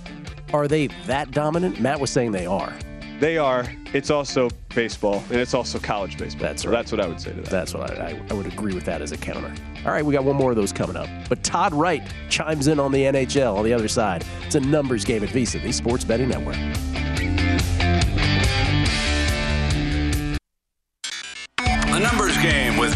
[0.53, 1.81] Are they that dominant?
[1.81, 2.73] Matt was saying they are.
[3.19, 3.65] They are.
[3.93, 6.41] It's also baseball, and it's also college baseball.
[6.43, 6.75] That's so right.
[6.77, 7.49] That's what I would say to that.
[7.49, 9.53] That's what I, I, I would agree with that as a counter.
[9.85, 11.07] All right, we got one more of those coming up.
[11.29, 14.25] But Todd Wright chimes in on the NHL on the other side.
[14.45, 16.55] It's a numbers game at VSiN, the Sports Betting Network.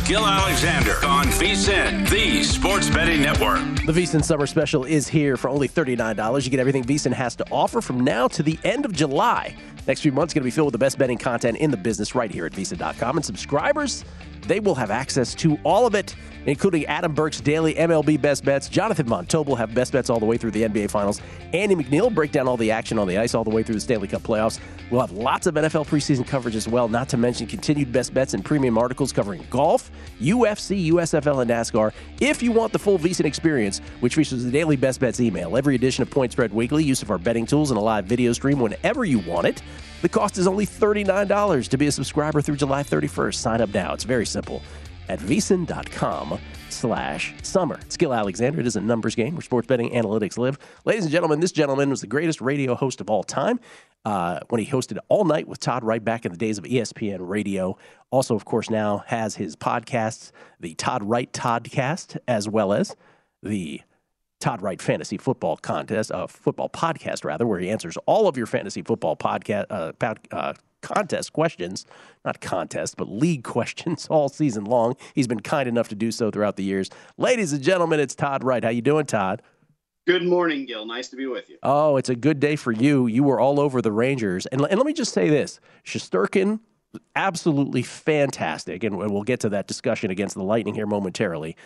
[0.08, 3.60] Gil Alexander on VSIN, the Sports Betting Network.
[3.86, 6.46] The VSiN Summer Special is here for only $39.
[6.46, 9.54] You get everything VSiN has to offer from now to the end of July.
[9.86, 12.16] Next few months going to be filled with the best betting content in the business
[12.16, 13.18] right here at VSiN.com.
[13.18, 14.06] And subscribers,
[14.48, 18.70] they will have access to all of it, including Adam Burke's daily MLB best bets.
[18.70, 21.22] Jonathan Von Tobel will have best bets all the way through the NBA Finals.
[21.54, 23.82] Andy McNeil break down all the action on the ice all the way through the
[23.82, 24.60] Stanley Cup playoffs.
[24.90, 28.34] We'll have lots of NFL preseason coverage as well, not to mention continued best bets
[28.34, 31.92] and premium articles covering golf, UFC, USFL, and NASCAR.
[32.22, 35.76] If you want the full VSiN experience, which features the daily best bets email, every
[35.76, 38.60] edition of Point Spread Weekly, use of our betting tools, and a live video stream
[38.60, 39.62] whenever you want it.
[40.02, 43.34] The cost is only $39 to be a subscriber through July 31st.
[43.34, 43.94] Sign up now.
[43.94, 44.62] It's very simple
[45.10, 47.80] at vsin.com slash summer.
[47.90, 48.60] Skill Alexander.
[48.60, 50.60] It is a numbers game where sports betting analytics live.
[50.86, 53.60] Ladies and gentlemen, this gentleman was the greatest radio host of all time
[54.06, 57.18] uh, when he hosted All Night with Todd Wright back in the days of ESPN
[57.22, 57.78] radio.
[58.12, 62.96] Also, of course, now has his podcasts, the Todd Wright Toddcast, as well as
[63.42, 63.82] the
[64.40, 68.46] Todd Wright Fantasy Football Contest, uh, football podcast rather, where he answers all of your
[68.46, 71.86] fantasy football podcast uh, pod, uh, contest questions,
[72.24, 74.96] not contest, but league questions all season long.
[75.16, 76.90] He's been kind enough to do so throughout the years.
[77.18, 78.64] Ladies and gentlemen, it's Todd Wright.
[78.64, 79.42] How you doing, Todd?
[80.06, 80.86] Good morning, Gil.
[80.86, 81.58] Nice to be with you.
[81.64, 83.08] Oh, it's a good day for you.
[83.08, 84.46] You were all over the Rangers.
[84.46, 86.62] And, and let me just say this Shesterkin,
[87.16, 88.84] absolutely fantastic.
[88.84, 91.58] And we'll get to that discussion against the Lightning here momentarily.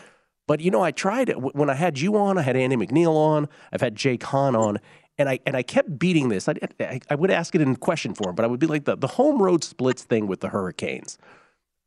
[0.48, 3.16] But, you know, I tried it when I had you on, I had Andy McNeil
[3.16, 4.80] on, I've had Jake Hahn on.
[5.18, 6.50] And I, and I kept beating this.
[6.50, 8.96] I, I, I would ask it in question form, but I would be like the,
[8.98, 11.18] the home road splits thing with the Hurricanes.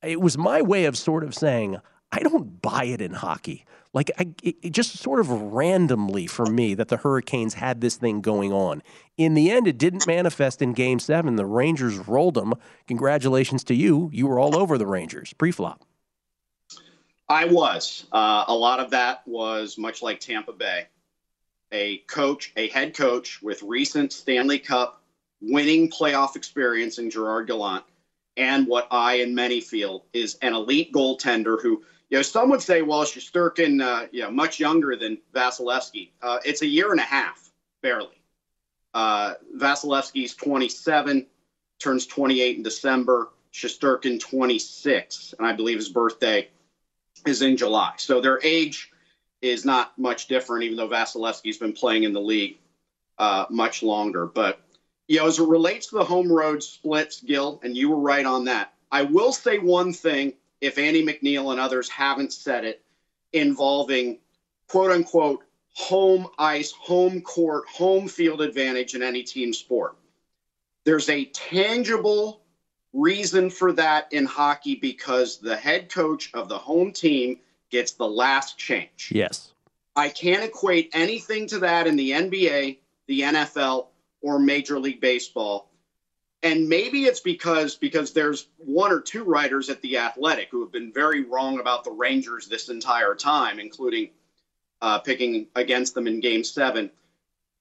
[0.05, 1.79] It was my way of sort of saying,
[2.13, 3.65] I don't buy it in hockey.
[3.93, 8.21] Like, I, it, just sort of randomly for me that the Hurricanes had this thing
[8.21, 8.83] going on.
[9.17, 11.35] In the end, it didn't manifest in game seven.
[11.37, 12.55] The Rangers rolled them.
[12.87, 14.11] Congratulations to you.
[14.13, 15.85] You were all over the Rangers pre flop.
[17.29, 18.07] I was.
[18.13, 20.87] Uh, a lot of that was much like Tampa Bay.
[21.73, 25.03] A coach, a head coach with recent Stanley Cup
[25.41, 27.85] winning playoff experience in Gerard Gallant,
[28.37, 32.63] and what I and many feel is an elite goaltender who you know, some would
[32.63, 36.11] say, well, Shesterkin, uh, you know, much younger than Vasilevskiy.
[36.23, 37.51] Uh, it's a year and a half,
[37.83, 38.23] barely.
[38.93, 41.27] Uh, Vasilevskiy's 27,
[41.81, 43.31] turns 28 in December.
[43.53, 46.49] Shesterkin 26, and I believe his birthday
[47.27, 47.93] is in July.
[47.97, 48.91] So their age
[49.43, 52.59] is not much different, even though Vasilevskiy's been playing in the league
[53.19, 54.27] uh, much longer.
[54.27, 54.61] But
[55.09, 58.25] you know, as it relates to the home road splits, Gil, and you were right
[58.25, 58.73] on that.
[58.91, 62.83] I will say one thing if Andy McNeil and others haven't said it,
[63.33, 64.19] involving
[64.69, 69.97] quote unquote home ice, home court, home field advantage in any team sport.
[70.85, 72.44] There's a tangible
[72.95, 77.39] reason for that in hockey because the head coach of the home team
[77.71, 79.11] gets the last change.
[79.13, 79.53] Yes.
[79.97, 83.89] I can't equate anything to that in the NBA, the NFL,
[84.23, 85.69] or Major League Baseball
[86.45, 90.71] and maybe it's because because there's one or two writers at the Athletic who have
[90.71, 94.11] been very wrong about the Rangers this entire time, including
[94.83, 96.91] uh, picking against them in Game Seven,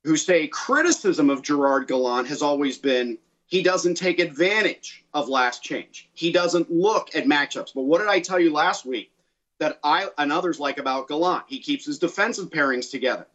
[0.03, 3.17] who say criticism of Gerard Gallant has always been
[3.53, 6.09] he doesn't take advantage of last change.
[6.15, 7.75] He doesn't look at matchups.
[7.75, 9.11] But what did I tell you last week
[9.59, 11.43] that I and others like about Gallant?
[11.45, 13.27] He keeps his defensive pairings together.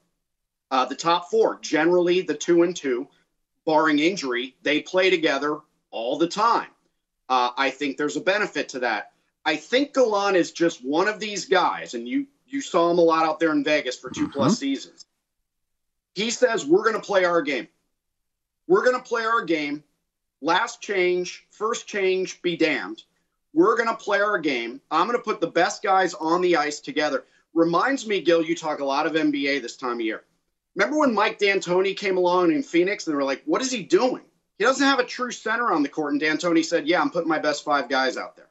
[0.73, 3.07] Uh, the top four, generally the two and two
[3.65, 5.61] barring injury, they play together
[5.93, 6.71] all the time.
[7.29, 9.13] Uh, I think there's a benefit to that.
[9.45, 13.03] I think Gallant is just one of these guys, and you you saw him a
[13.03, 14.33] lot out there in Vegas for 2 mm-hmm.
[14.33, 15.07] plus seasons.
[16.17, 17.69] He says we're going to play our game.
[18.67, 19.85] We're going to play our game.
[20.40, 23.03] Last change, first change, be damned.
[23.55, 24.81] We're going to play our game.
[24.90, 27.24] I'm going to put the best guys on the ice together.
[27.55, 30.24] Reminds me, Gil, you talk a lot of NBA this time of year.
[30.77, 33.83] Remember when Mike D'Antoni came along in Phoenix and they were like, what is he
[33.83, 34.22] doing?
[34.59, 36.12] He doesn't have a true center on the court.
[36.12, 38.48] And D'Antoni said, yeah, I'm putting my best five guys out there.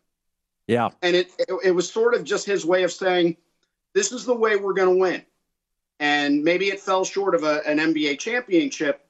[0.67, 0.89] Yeah.
[1.01, 3.37] And it, it, it was sort of just his way of saying,
[3.93, 5.23] this is the way we're going to win.
[5.99, 9.05] And maybe it fell short of a, an NBA championship,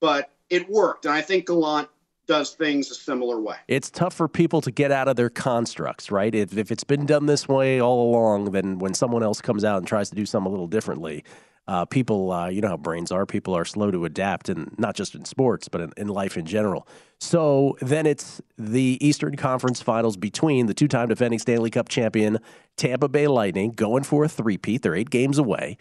[0.00, 1.04] but it worked.
[1.04, 1.88] And I think Gallant
[2.26, 3.56] does things a similar way.
[3.68, 6.34] It's tough for people to get out of their constructs, right?
[6.34, 9.78] If, if it's been done this way all along, then when someone else comes out
[9.78, 11.24] and tries to do something a little differently,
[11.68, 13.26] uh, people, uh, you know how brains are.
[13.26, 16.46] People are slow to adapt, and not just in sports, but in, in, life in
[16.46, 16.86] general.
[17.18, 22.38] So then it's the Eastern Conference Finals between the two-time defending Stanley Cup champion
[22.76, 24.82] Tampa Bay Lightning going for a three-peat.
[24.82, 25.76] They're eight games away,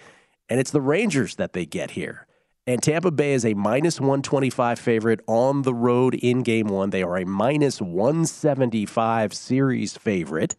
[0.49, 2.25] and it's the Rangers that they get here.
[2.67, 6.89] And Tampa Bay is a minus 125 favorite on the road in game one.
[6.89, 10.55] They are a minus 175 series favorite.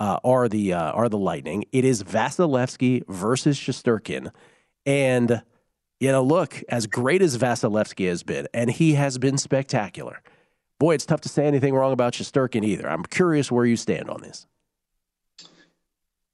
[0.00, 1.66] Uh, are the uh, are the Lightning?
[1.70, 4.30] It is Vasilevskiy versus Shesterkin.
[4.86, 5.42] And,
[6.00, 10.22] you know, look, as great as Vasilevskiy has been, and he has been spectacular,
[10.78, 12.88] boy, it's tough to say anything wrong about Shesterkin either.
[12.88, 14.46] I'm curious where you stand on this.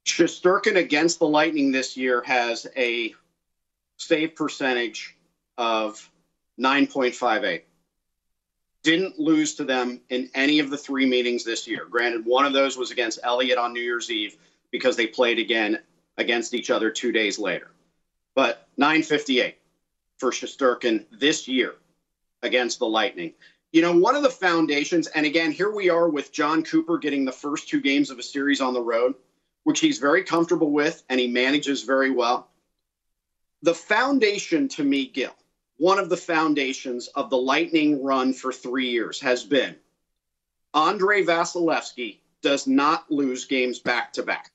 [0.07, 3.15] Shesterkin against the Lightning this year has a
[4.01, 5.17] save percentage
[5.59, 6.11] of
[6.59, 7.63] 9.58.
[8.83, 11.87] Didn't lose to them in any of the three meetings this year.
[11.89, 14.37] Granted, one of those was against Elliott on New Year's Eve
[14.71, 15.79] because they played again
[16.17, 17.71] against each other two days later
[18.35, 19.57] but 958
[20.19, 21.75] for Shesterkin this year
[22.43, 23.35] against the Lightning.
[23.73, 27.25] You know, one of the foundations, and again, here we are with Jon Cooper getting
[27.25, 29.15] the first two games of a series on the road,
[29.65, 32.50] which he's very comfortable with and he manages very well.
[33.63, 35.35] The foundation to me, Gil,
[35.77, 39.77] one of the foundations of the Lightning run for three years has been
[40.75, 44.51] Andrei Vasilevskiy does not lose games back to back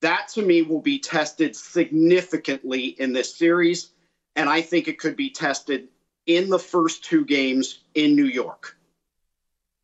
[0.00, 3.90] that to me will be tested significantly in this series.
[4.36, 5.88] And I think it could be tested
[6.26, 8.76] in the first two games in New York.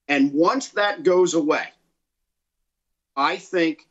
[0.06, 1.66] And once that goes away,
[3.16, 3.88] I think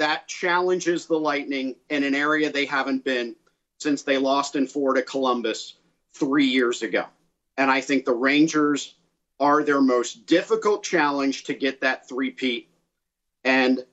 [0.00, 3.36] that challenges the Lightning in an area they haven't been
[3.78, 5.74] since they lost in four to Columbus
[6.14, 7.04] three years ago.
[7.58, 8.94] And I think the Rangers
[9.38, 12.70] are their most difficult challenge to get that three-peat.
[13.44, 13.84] And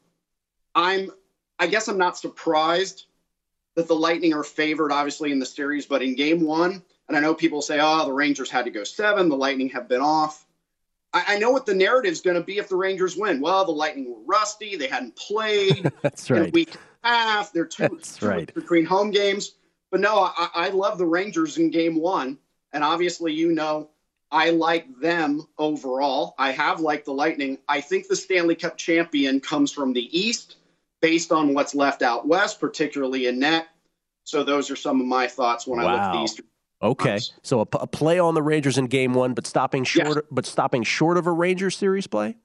[0.74, 1.12] I'm,
[1.60, 3.08] I guess I'm not surprised
[3.76, 7.20] that the Lightning are favored, obviously, in the series, but in game one, and I
[7.20, 10.47] know people say, oh, the Rangers had to go seven, the Lightning have been off.
[11.18, 13.42] I, I know what the narrative is going to be if the Rangers win.
[13.42, 16.44] Well, the Lightning were rusty, they hadn't played That's right.
[16.44, 18.54] in a week and a half, they're two, That's two right.
[18.54, 19.56] between home games.
[19.92, 22.38] But no, I, I love the Rangers in game one.
[22.74, 23.90] And obviously, you know,
[24.32, 26.36] I like them overall.
[26.38, 27.60] I have liked the Lightning.
[27.70, 30.58] I think the Stanley Cup champion comes from the East
[31.02, 33.68] based on what's left out West, particularly in net.
[34.26, 36.46] So those are some of my thoughts when I look at the Eastern.
[36.82, 40.28] Okay, so a, p- a play on the Rangers in Game One, but stopping short,
[40.30, 42.38] but stopping short of a Rangers series play.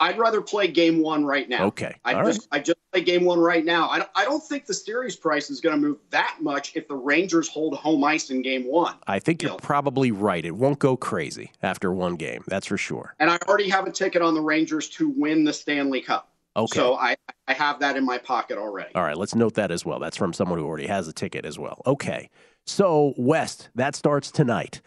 [0.00, 1.64] I'd rather play game one right now.
[1.66, 3.88] Okay, I all just I just play game one right now.
[3.88, 6.86] I don't, I don't think the series price is going to move that much if
[6.86, 8.94] the Rangers hold home ice in game one.
[9.08, 10.44] I think you're probably right.
[10.44, 12.44] It won't go crazy after one game.
[12.46, 13.14] That's for sure.
[13.18, 16.30] And I already have a ticket on the Rangers to win the Stanley Cup.
[16.56, 16.78] Okay.
[16.78, 18.94] So I, I have that in my pocket already.
[18.94, 19.98] All right, let's note that as well.
[19.98, 21.82] That's from someone who already has a ticket as well.
[21.86, 22.30] Okay.
[22.68, 24.82] So, West, that starts tonight.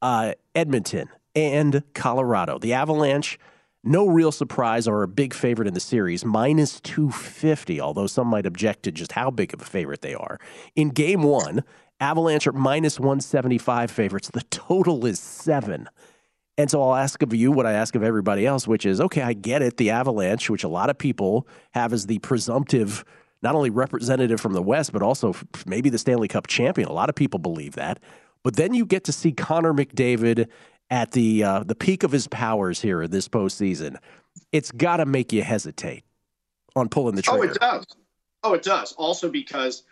[0.00, 2.58] Uh, Edmonton and Colorado.
[2.58, 3.38] The Avalanche,
[3.84, 8.46] no real surprise, are a big favorite in the series, minus 250, although some might
[8.46, 10.40] object to just how big of a favorite they are.
[10.74, 11.62] In game one,
[12.00, 14.30] Avalanche are minus 175 favorites.
[14.30, 15.90] The total is seven.
[16.56, 19.20] And so I'll ask of you what I ask of everybody else, which is okay,
[19.20, 19.76] I get it.
[19.76, 23.04] The Avalanche, which a lot of people have as the presumptive,
[23.42, 25.34] not only representative from the West, but also
[25.66, 26.88] maybe the Stanley Cup champion.
[26.88, 28.00] A lot of people believe that.
[28.42, 30.48] But then you get to see Connor McDavid
[30.90, 33.96] at the uh, the peak of his powers here in this postseason.
[34.52, 36.04] It's got to make you hesitate
[36.74, 37.40] on pulling the trigger.
[37.40, 37.86] Oh, it does.
[38.44, 38.92] Oh, it does.
[38.92, 39.82] Also because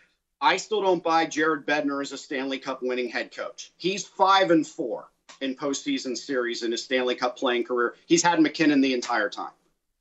[0.40, 3.72] I still don't buy Jared Bednar as a Stanley Cup winning head coach.
[3.76, 5.08] He's five and four
[5.40, 7.94] in postseason series in his Stanley Cup playing career.
[8.06, 9.52] He's had MacKinnon the entire time.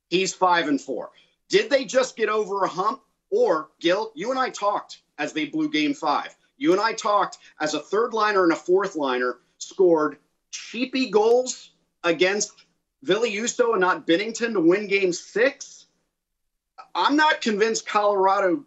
[0.09, 1.11] He's five and four.
[1.49, 3.01] Did they just get over a hump?
[3.35, 6.35] Or, Gil, you and I talked as they blew game five.
[6.55, 10.19] You and I talked as a third liner and a fourth liner scored
[10.51, 11.71] cheapy goals
[12.03, 12.51] against
[13.03, 15.87] Billy and not Binnington to win game six.
[16.93, 18.65] I'm not convinced Colorado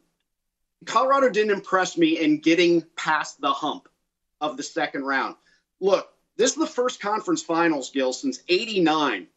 [0.84, 3.88] Colorado didn't impress me in getting past the hump
[4.40, 5.36] of the second round.
[5.80, 9.28] Look, this is the first conference finals, Gil, since 89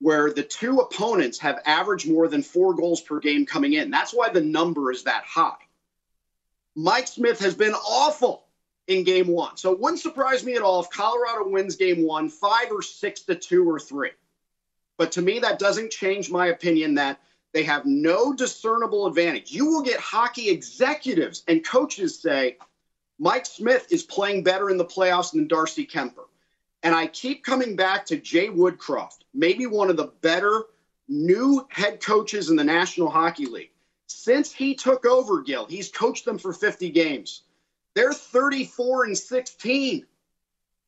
[0.00, 3.90] where the two opponents have averaged more than four goals per game coming in.
[3.90, 5.56] That's why the number is that high.
[6.74, 8.44] Mike Smith has been awful
[8.86, 9.56] in game one.
[9.56, 13.20] So it wouldn't surprise me at all if Colorado wins game one, five or six
[13.22, 14.10] to two or three.
[14.96, 17.20] But to me, that doesn't change my opinion that
[17.52, 19.50] they have no discernible advantage.
[19.52, 22.56] You will get hockey executives and coaches say,
[23.18, 26.24] Mike Smith is playing better in the playoffs than Darcy Kuemper.
[26.82, 30.64] And I keep coming back to Jay Woodcroft, maybe one of the better
[31.08, 33.72] new head coaches in the National Hockey League.
[34.06, 37.42] Since he took over, Gil, he's coached them for 50 games.
[37.94, 40.06] They're 34 and 16.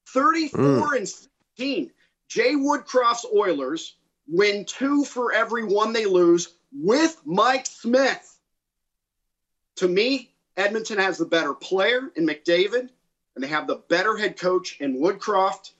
[0.08, 0.96] 34 Mm.
[0.96, 1.92] and 16.
[2.28, 8.38] Jay Woodcroft's Oilers win two for every one they lose with Mike Smith.
[9.76, 12.88] To me, Edmonton has the better player in McDavid,
[13.34, 15.72] and they have the better head coach in Woodcroft.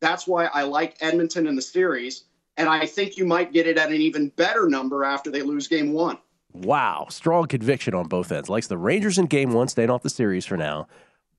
[0.00, 2.24] That's why I like Edmonton in the series.
[2.56, 5.68] And I think you might get it at an even better number after they lose
[5.68, 6.18] game one.
[6.52, 8.48] Wow, strong conviction on both ends.
[8.48, 10.86] Likes the Rangers in game one, staying off the series for now,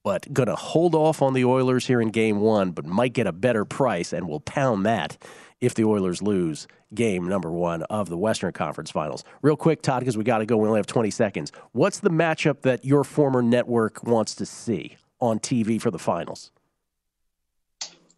[0.04, 3.26] but going to hold off on the Oilers here in game one, but might get
[3.26, 5.18] a better price and will pound that
[5.60, 9.24] if the Oilers lose game number one of the Western Conference Finals.
[9.42, 10.56] Real quick, Todd, because we got to go.
[10.56, 11.52] We only have 20 seconds.
[11.72, 16.52] What's the matchup that your former network wants to see on TV for the finals?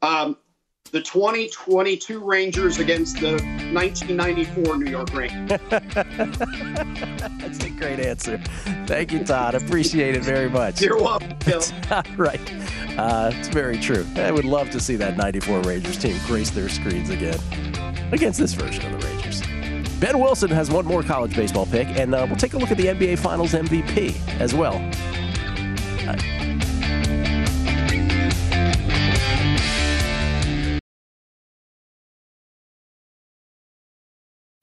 [0.03, 0.36] Um,
[0.92, 3.32] the 2022 Rangers against the
[3.72, 5.61] 1994 New York Rangers.
[7.38, 8.38] That's a great answer.
[8.86, 9.55] Thank you, Todd.
[9.55, 10.80] Appreciate it very much.
[10.80, 11.62] You're welcome, Bill.
[12.16, 12.40] right.
[12.98, 14.05] Uh, it's very true.
[14.16, 17.38] I would love to see that 94 Rangers team grace their screens again
[18.12, 19.42] against this version of the Rangers.
[20.01, 22.78] Ben Wilson has one more college baseball pick, and uh, we'll take a look at
[22.78, 24.74] the NBA Finals MVP as well.
[26.09, 26.16] Uh,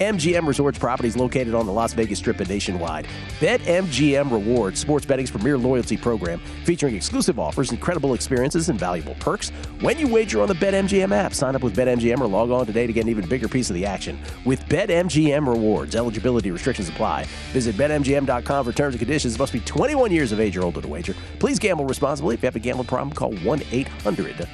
[0.00, 3.06] MGM Resorts properties located on the Las Vegas Strip and nationwide.
[3.38, 9.50] BetMGM Rewards, sports betting's premier loyalty program, featuring exclusive offers, incredible experiences, and valuable perks.
[9.78, 12.88] When you wager on the BetMGM app, sign up with BetMGM or log on today
[12.88, 14.18] to get an even bigger piece of the action.
[14.44, 17.26] With BetMGM Rewards, eligibility restrictions apply.
[17.52, 19.36] Visit BetMGM.com for terms and conditions.
[19.36, 21.14] It must be 21 years of age or older to wager.
[21.38, 22.34] Please gamble responsibly.
[22.34, 24.48] If you have a gambling problem, call 1 800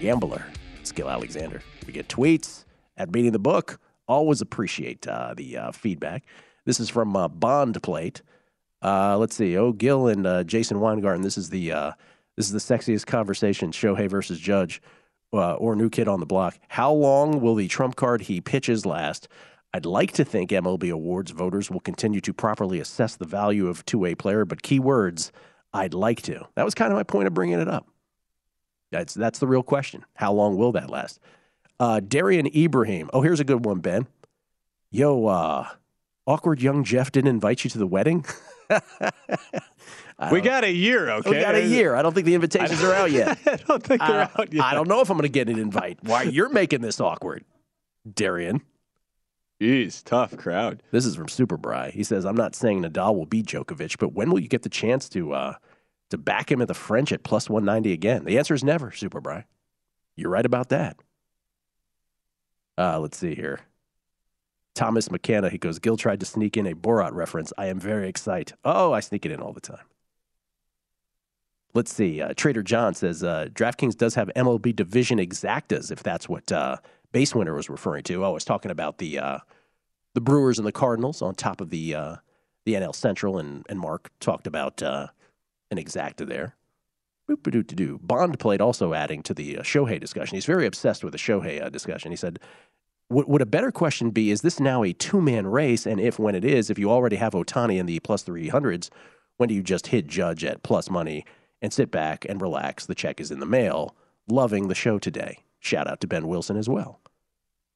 [0.00, 0.46] Gambler.
[0.84, 1.60] Skill Alexander.
[1.86, 2.64] We get tweets
[2.96, 3.78] at Beating the Book
[4.10, 6.24] always appreciate uh, the uh, feedback.
[6.64, 8.22] This is from uh, Bond Plate.
[8.82, 9.56] Uh, let's see.
[9.56, 11.22] Oh, Gil and uh, Jason Weingarten.
[11.22, 11.92] This is the uh,
[12.36, 13.70] this is the sexiest conversation.
[13.72, 14.82] Shohei versus Judge,
[15.30, 16.58] or New Kid on the Block.
[16.68, 19.28] How long will the trump card he pitches last?
[19.72, 23.84] I'd like to think MLB awards voters will continue to properly assess the value of
[23.84, 25.30] two-way player, but key words,
[25.72, 26.48] I'd like to.
[26.56, 27.86] That was kind of my point of bringing it up.
[28.90, 30.04] That's that's the real question.
[30.14, 31.20] How long will that last?
[31.80, 33.08] Uh, Darian Ibrahim.
[33.14, 34.06] Oh, here's a good one, Ben.
[34.90, 35.66] Yo, uh,
[36.26, 38.26] awkward young Jeff didn't invite you to the wedding.
[40.30, 41.30] we got a year, okay?
[41.30, 41.94] We got a year.
[41.94, 43.38] I don't think the invitations are out yet.
[43.46, 44.62] I don't think they're I, out yet.
[44.62, 46.00] I don't know if I'm going to get an invite.
[46.02, 47.46] Why you're making this awkward,
[48.12, 48.60] Darian?
[49.58, 50.82] Jeez, tough crowd.
[50.90, 51.90] This is from Super Bry.
[51.90, 54.68] He says, "I'm not saying Nadal will beat Djokovic, but when will you get the
[54.68, 55.54] chance to uh,
[56.10, 59.20] to back him at the French at plus 190 again?" The answer is never, Super
[59.22, 59.46] Bry.
[60.16, 60.98] You're right about that.
[62.80, 63.60] Uh, let's see here.
[64.74, 67.52] Thomas McKenna, he goes, Gil tried to sneak in a Borat reference.
[67.58, 68.56] I am very excited.
[68.64, 69.84] Oh, I sneak it in all the time.
[71.74, 72.22] Let's see.
[72.22, 76.78] Uh, Trader John says uh, DraftKings does have MLB division exactas, if that's what uh,
[77.12, 78.24] Base Winner was referring to.
[78.24, 79.38] Oh, I was talking about the uh,
[80.14, 82.16] the Brewers and the Cardinals on top of the uh,
[82.64, 85.08] the NL Central, and, and Mark talked about uh,
[85.70, 86.56] an exacta there.
[87.28, 90.36] Bond played also adding to the Shohei discussion.
[90.36, 92.10] He's very obsessed with the Shohei discussion.
[92.10, 92.40] He said,
[93.10, 95.84] would, would a better question be, is this now a two man race?
[95.86, 98.88] And if, when it is, if you already have Ohtani in the plus 300s,
[99.36, 101.24] when do you just hit Judge at plus money
[101.60, 102.86] and sit back and relax?
[102.86, 103.94] The check is in the mail.
[104.28, 105.38] Loving the show today.
[105.58, 107.00] Shout out to Ben Wilson as well.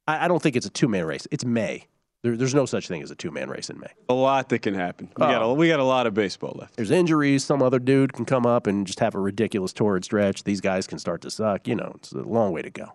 [0.07, 1.26] I, I don't think it's a two man race.
[1.30, 1.89] It's May.
[2.22, 3.91] There, there's no such thing as a two man race in May.
[4.09, 5.11] A lot that can happen.
[5.16, 6.76] We, got a, we got a lot of baseball left.
[6.76, 7.45] There's injuries.
[7.45, 10.45] Some other dude can come up and just have a ridiculous torrid stretch.
[10.45, 11.66] These guys can start to suck.
[11.66, 12.93] You know, it's a long way to go.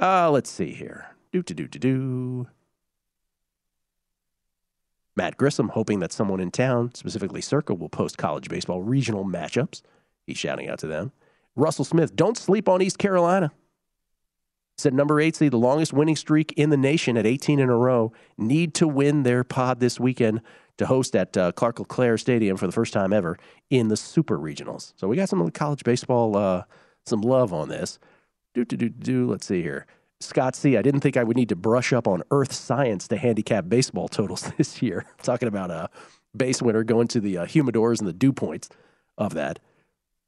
[0.00, 1.14] Uh, let's see here.
[1.32, 2.46] Do to do to do.
[5.16, 9.82] Matt Grissom hoping that someone in town, specifically Circa, will post college baseball regional matchups.
[10.26, 11.12] He's shouting out to them.
[11.54, 13.52] Russell Smith, don't sleep on East Carolina.
[14.78, 17.76] Said number eight seed, the longest winning streak in the nation at 18 in a
[17.76, 20.40] row, need to win their pod this weekend
[20.78, 24.38] to host at uh, Clark LeClair Stadium for the first time ever in the Super
[24.38, 24.94] Regionals.
[24.96, 26.64] So we got some of the college baseball, uh,
[27.04, 27.98] some love on this.
[28.54, 29.30] Do do do do.
[29.30, 29.86] Let's see here.
[30.22, 30.76] Scott C.
[30.76, 34.08] I didn't think I would need to brush up on earth science to handicap baseball
[34.08, 35.04] totals this year.
[35.22, 35.90] Talking about a
[36.36, 38.68] base winner going to the uh, humidors and the dew points
[39.18, 39.58] of that.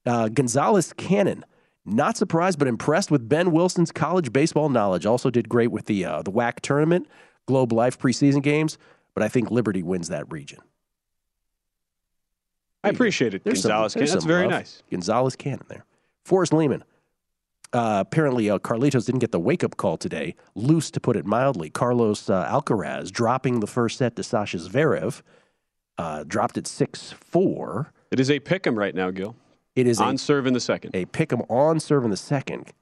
[0.07, 1.45] Uh, Gonzalez Cannon.
[1.87, 5.05] Not surprised, but impressed with Ben Wilson's college baseball knowledge.
[5.05, 7.07] Also did great with the uh, the WAC tournament,
[7.47, 8.79] Globe Life preseason games.
[9.13, 10.61] But I think Liberty wins that region.
[12.83, 14.13] I appreciate it, There's some- Gonzalez.
[14.13, 14.51] That's very love.
[14.53, 14.83] nice.
[14.91, 15.85] Gonzalez Cannon there.
[16.25, 16.85] Forrest Lehman.
[17.75, 20.37] Uh, apparently, uh, Carlitos didn't get the wake up call today.
[20.55, 21.71] Loose, to put it mildly.
[21.71, 25.23] Carlos uh, Alcaraz dropping the first set to Sascha Zverev.
[25.99, 27.93] Uh, dropped it 6 4.
[28.13, 29.35] It is a pick 'em right now, Gil.
[29.75, 30.95] It is on a, serve in the second.
[30.95, 32.73] a pick 'em on serve in the second.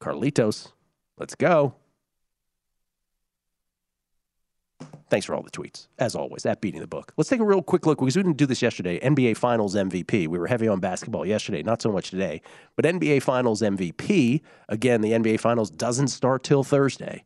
[0.00, 0.72] Carlitos,
[1.18, 1.74] let's go.
[5.10, 7.12] Thanks for all the tweets, as always, at Beating the Book.
[7.16, 9.00] Let's take a real quick look because we didn't do this yesterday.
[9.00, 10.28] NBA Finals MVP.
[10.28, 12.42] We were heavy on basketball yesterday, not so much today.
[12.76, 17.24] But NBA Finals MVP, again, the NBA Finals doesn't start till Thursday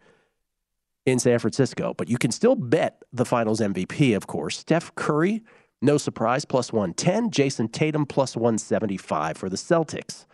[1.07, 4.59] in San Francisco, but you can still bet the Finals MVP, of course.
[4.59, 5.43] Steph Curry,
[5.81, 7.31] no surprise, plus 110.
[7.31, 10.27] Jayson Tatum, plus 175 for the Celtics.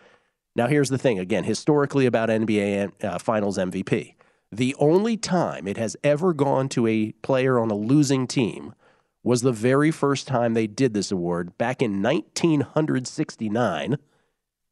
[0.54, 4.14] Now, here's the thing again, historically about NBA uh, Finals MVP.
[4.50, 8.74] The only time it has ever gone to a player on a losing team
[9.22, 13.98] was the very first time they did this award back in 1969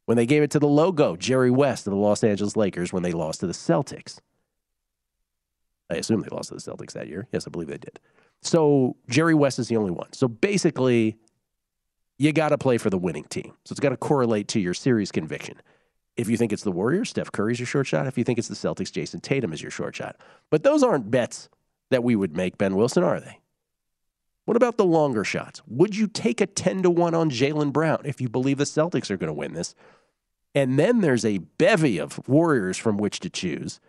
[0.07, 3.03] when they gave it to the logo, Jerry West of the Los Angeles Lakers, when
[3.03, 4.21] they lost to the Celtics.
[5.91, 7.27] I assume they lost to the Celtics that year.
[7.33, 8.01] Yes, I believe they did.
[8.41, 10.13] So Jerry West is the only one.
[10.13, 11.17] So basically,
[12.19, 13.53] you got to play for the winning team.
[13.65, 15.61] So it's got to correlate to your series conviction.
[16.17, 18.07] If you think it's the Warriors, Steph Curry's your short shot.
[18.07, 20.17] If you think it's the Celtics, Jayson Tatum is your short shot.
[20.51, 21.49] But those aren't bets
[21.91, 23.41] that we would make, Ben Wilson, are they?
[24.47, 25.61] What about the longer shots?
[25.67, 29.11] Would you take a 10 to 1 on Jaylen Brown if you believe the Celtics
[29.11, 29.75] are going to win this?
[30.55, 33.81] And then there's a bevy of Warriors from which to choose.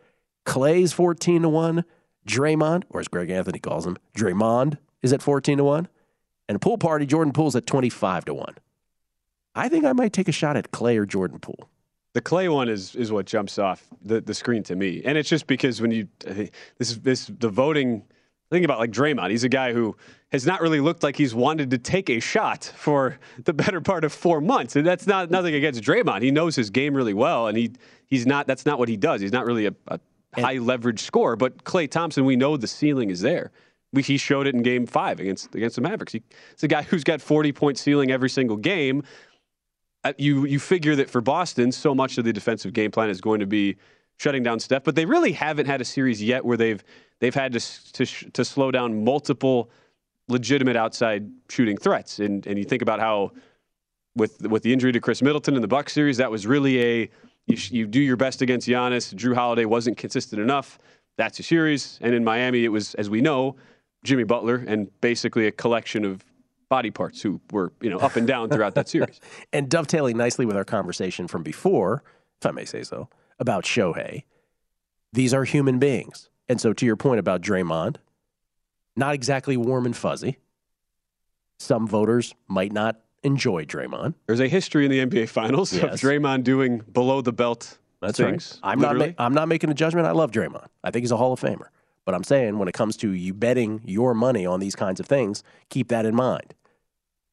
[0.45, 1.85] Klay's 14 to 1.
[2.27, 5.87] Draymond, or as Greg Anthony calls him, Draymond is at 14 to 1.
[6.49, 8.55] And pool party, Jordan Poole's at 25 to 1.
[9.55, 11.69] I think I might take a shot at Klay or Jordan Poole.
[12.13, 15.29] The Klay one is is what jumps off the, the screen to me, and it's
[15.29, 16.07] just because when you
[16.77, 18.03] this this the voting.
[18.49, 19.29] Think about like Draymond.
[19.29, 19.97] He's a guy who
[20.31, 24.05] has not really looked like he's wanted to take a shot for the better part
[24.05, 26.21] of four months, and that's not nothing against Draymond.
[26.21, 27.73] He knows his game really well, and he
[28.05, 28.47] he's not.
[28.47, 29.19] That's not what he does.
[29.19, 29.99] He's not really a, a
[30.33, 31.35] high leverage scorer.
[31.35, 33.51] But Klay Thompson, we know the ceiling is there.
[33.91, 36.13] We, he showed it in Game Five against against the Mavericks.
[36.13, 39.03] He, it's a guy who's got forty point ceiling every single game
[40.03, 43.21] Uh, you you figure that for Boston, so much of the defensive game plan is
[43.21, 43.77] going to be
[44.17, 46.83] shutting down Steph, but they really haven't had a series yet where they've
[47.19, 49.69] they've had to to, to slow down multiple
[50.27, 52.19] legitimate outside shooting threats.
[52.19, 53.31] And and you think about how
[54.15, 57.09] with with the injury to Khris Middleton in the Bucks series, that was really a
[57.47, 59.13] you, you do your best against Giannis.
[59.13, 60.77] Jrue Holiday wasn't consistent enough.
[61.17, 61.97] That's a series.
[62.01, 63.55] And in Miami, it was as we know,
[64.03, 66.23] Jimmy Butler and basically a collection of
[66.69, 69.19] body parts who were you know up and down throughout that series.
[69.53, 72.03] And dovetailing nicely with our conversation from before,
[72.41, 73.09] if I may say so,
[73.39, 74.23] about Shohei,
[75.13, 76.29] these are human beings.
[76.49, 77.97] And so, to your point about Draymond,
[78.95, 80.37] not exactly warm and fuzzy.
[81.59, 84.13] Some voters might not enjoy Draymond.
[84.27, 86.01] There's a history in the NBA Finals of Yes.
[86.01, 88.59] Draymond doing below the belt That's things.
[88.63, 88.71] right.
[88.73, 88.95] I'm not.
[88.97, 90.05] Ma- I'm not making a judgment.
[90.07, 90.67] I love Draymond.
[90.83, 91.67] I think he's a Hall of Famer.
[92.07, 95.05] But I'm saying when it comes to you betting your money on these kinds of
[95.05, 96.53] things, keep that in mind.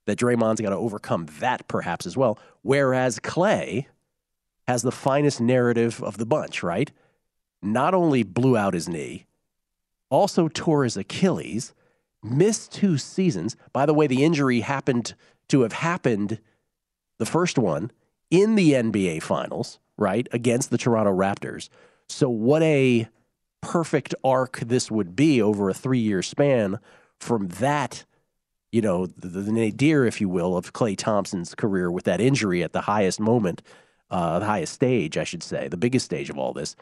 [0.07, 2.41] That Draymond's got to overcome that perhaps as well.
[2.63, 3.87] Whereas Klay
[4.67, 6.91] has the finest narrative of the bunch, right?
[7.63, 9.27] Not only blew out his knee,
[10.11, 11.73] also tore his Achilles,
[12.21, 13.57] missed two seasons.
[13.73, 15.15] By the way, the injury happened
[15.51, 16.41] to have happened,
[17.19, 17.93] the first one,
[18.29, 21.69] in the NBA Finals, right, against the Toronto Raptors.
[22.09, 23.09] So, what a
[23.65, 26.79] perfect arc this would be over a three year span
[27.19, 28.05] from that,
[28.71, 32.63] you know, the, the nadir, if you will, of Klay Thompson's career with that injury
[32.63, 33.63] at the highest moment,
[34.11, 36.77] uh, the highest stage, I should say, the biggest stage of all this.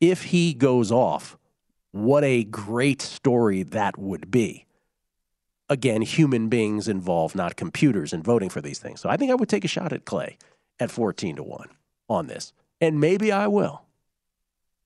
[0.00, 1.38] If he goes off,
[1.92, 4.66] what a great story that would be.
[5.68, 9.00] Again, human beings involved, not computers, in voting for these things.
[9.00, 10.36] So I think I would take a shot at Klay
[10.78, 11.68] at 14 to 1
[12.08, 12.52] on this.
[12.80, 13.82] And maybe I will.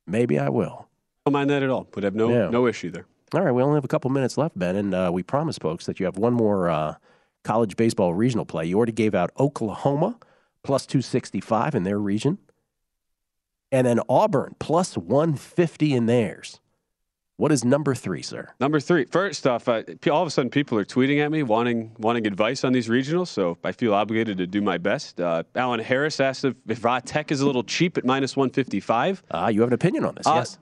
[0.07, 0.90] Maybe I will.
[1.27, 1.87] Don't mind that at all.
[1.95, 2.49] Would have no Yeah.
[2.51, 3.07] no issue there.
[3.35, 5.87] All right, we only have a couple minutes left, Ben, and uh, we promised folks
[5.87, 6.95] that you have one more uh,
[7.45, 8.67] college baseball regional play.
[8.67, 10.19] You already gave out Oklahoma
[10.65, 12.39] plus 265 in their region,
[13.71, 16.61] and then Auburn plus 150 in theirs.
[17.37, 18.51] What is number three, sir?
[18.61, 19.07] Number three.
[19.07, 22.65] First off, uh, all of a sudden people are tweeting at me wanting wanting advice
[22.65, 25.21] on these regionals, so I feel obligated to do my best.
[25.21, 29.23] Uh, Alan Harris asked if, if Tech is a little cheap at minus 155.
[29.31, 30.59] Ah, you have an opinion on this, Uh, yes?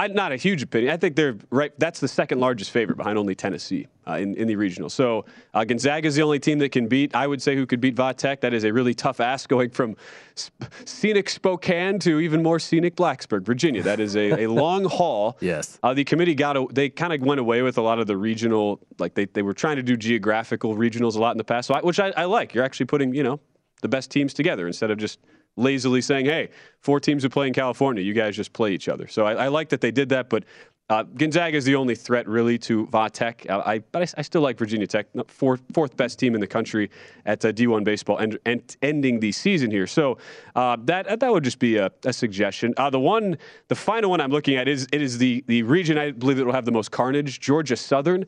[0.00, 0.92] I, I, not a huge opinion.
[0.92, 1.72] I think they're right.
[1.78, 4.88] That's the second largest favorite behind only Tennessee uh, in, in the regional.
[4.88, 5.24] So
[5.54, 7.14] uh, Gonzaga is the only team that can beat.
[7.14, 8.40] I would say who could beat Va Tech.
[8.40, 9.96] That is a really tough ask going from
[10.34, 13.82] sp- scenic Spokane to even more scenic Blacksburg, Virginia.
[13.82, 15.36] That is a, a long haul.
[15.40, 15.78] Yes.
[15.82, 18.16] Uh, the committee got a, they kind of went away with a lot of the
[18.16, 21.68] regional like they, they were trying to do geographical regionals a lot in the past,
[21.68, 22.54] so I, which I, I like.
[22.54, 23.40] You're actually putting you know
[23.82, 25.18] the best teams together instead of just
[25.56, 26.48] lazily saying, "Hey,
[26.80, 29.48] four teams who play in California, you guys just play each other." So I, I
[29.48, 30.44] like that they did that, but.
[30.90, 33.46] Uh, Gonzaga is the only threat really to Va Tech.
[33.48, 36.48] Uh, I, but I, I still like Virginia Tech, fourth, fourth best team in the
[36.48, 36.90] country
[37.26, 39.86] at uh, D1 baseball, and, and ending the season here.
[39.86, 40.18] So
[40.56, 42.74] uh, that that would just be a, a suggestion.
[42.76, 43.38] Uh, the one,
[43.68, 46.44] the final one I'm looking at is it is the the region I believe that
[46.44, 47.38] will have the most carnage.
[47.38, 48.26] Georgia Southern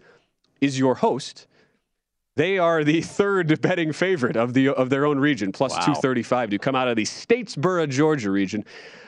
[0.60, 1.48] is your host.
[2.37, 5.80] They are the third betting favorite of the of their own region, plus Wow.
[5.80, 8.64] 235 to come out of the Statesboro, Georgia region.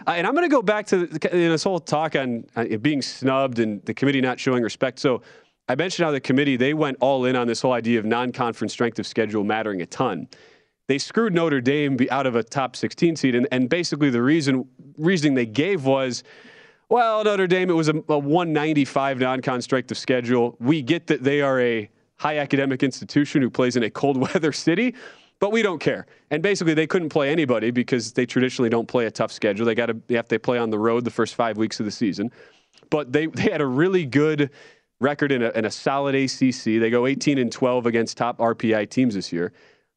[0.07, 2.65] Uh, and I'm going to go back to the, in this whole talk on uh,
[2.79, 4.99] being snubbed and the committee not showing respect.
[4.99, 5.23] So
[5.69, 8.73] I mentioned how the committee they went all in on this whole idea of non-conference
[8.73, 10.29] strength of schedule mattering a ton.
[10.87, 14.69] They screwed Notre Dame out of a top 16 seed, and, and basically the reason
[14.99, 16.23] reasoning they gave was
[16.91, 20.55] well, Notre Dame, it was a, a 195 non-con strength of schedule.
[20.61, 24.53] We get that they are a high academic institution who plays in a cold weather
[24.53, 24.95] city,
[25.41, 26.07] but we don't care.
[26.31, 29.67] And basically, they couldn't play anybody because they traditionally don't play a tough schedule.
[29.67, 31.93] They got to have to play on the road the first five weeks of the
[31.93, 32.31] season.
[32.91, 34.51] But they they had a really good
[35.01, 36.65] record in a, in a solid ACC.
[36.65, 39.53] They go 18 and 12 against top RPI teams this year.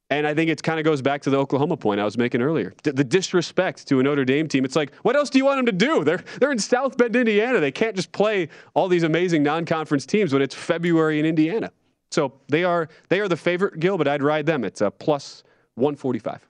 [0.09, 2.41] And I think it kind of goes back to the Oklahoma point I was making
[2.41, 2.73] earlier.
[2.81, 4.63] D- the disrespect to a Notre Dame team.
[4.63, 6.03] It's like, what else do you want them to do?
[6.03, 7.59] They're they're in South Bend, Indiana.
[7.59, 11.71] They can't just play all these amazing non-conference teams when it's February in Indiana.
[12.11, 14.63] So they are they are the favorite, Gil, but I'd ride them.
[14.63, 15.43] It's a plus
[15.75, 16.47] 145.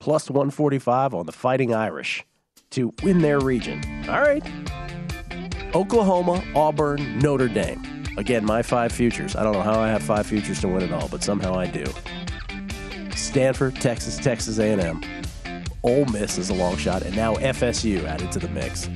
[0.00, 2.24] Plus 145 on the Fighting Irish
[2.70, 3.82] to win their region.
[4.08, 4.42] All right.
[5.74, 8.04] Oklahoma, Auburn, Notre Dame.
[8.16, 9.36] Again, my five futures.
[9.36, 11.66] I don't know how I have five futures to win it all, but somehow I
[11.66, 11.84] do.
[13.14, 15.02] Stanford, Texas, Texas A&M.
[15.82, 18.88] Ole Miss is a long shot, and now FSU added to the mix.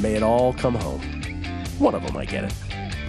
[0.00, 1.00] May it all come home.
[1.78, 2.54] One of them, I get it.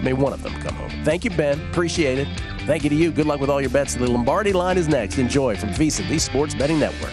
[0.02, 0.90] May one of them come home.
[1.04, 1.60] Thank you, Ben.
[1.70, 2.28] Appreciate it.
[2.66, 3.12] Thank you to you.
[3.12, 3.94] Good luck with all your bets.
[3.94, 5.18] The Lombardi line is next.
[5.18, 7.12] Enjoy from VSIN, the Sports Betting Network.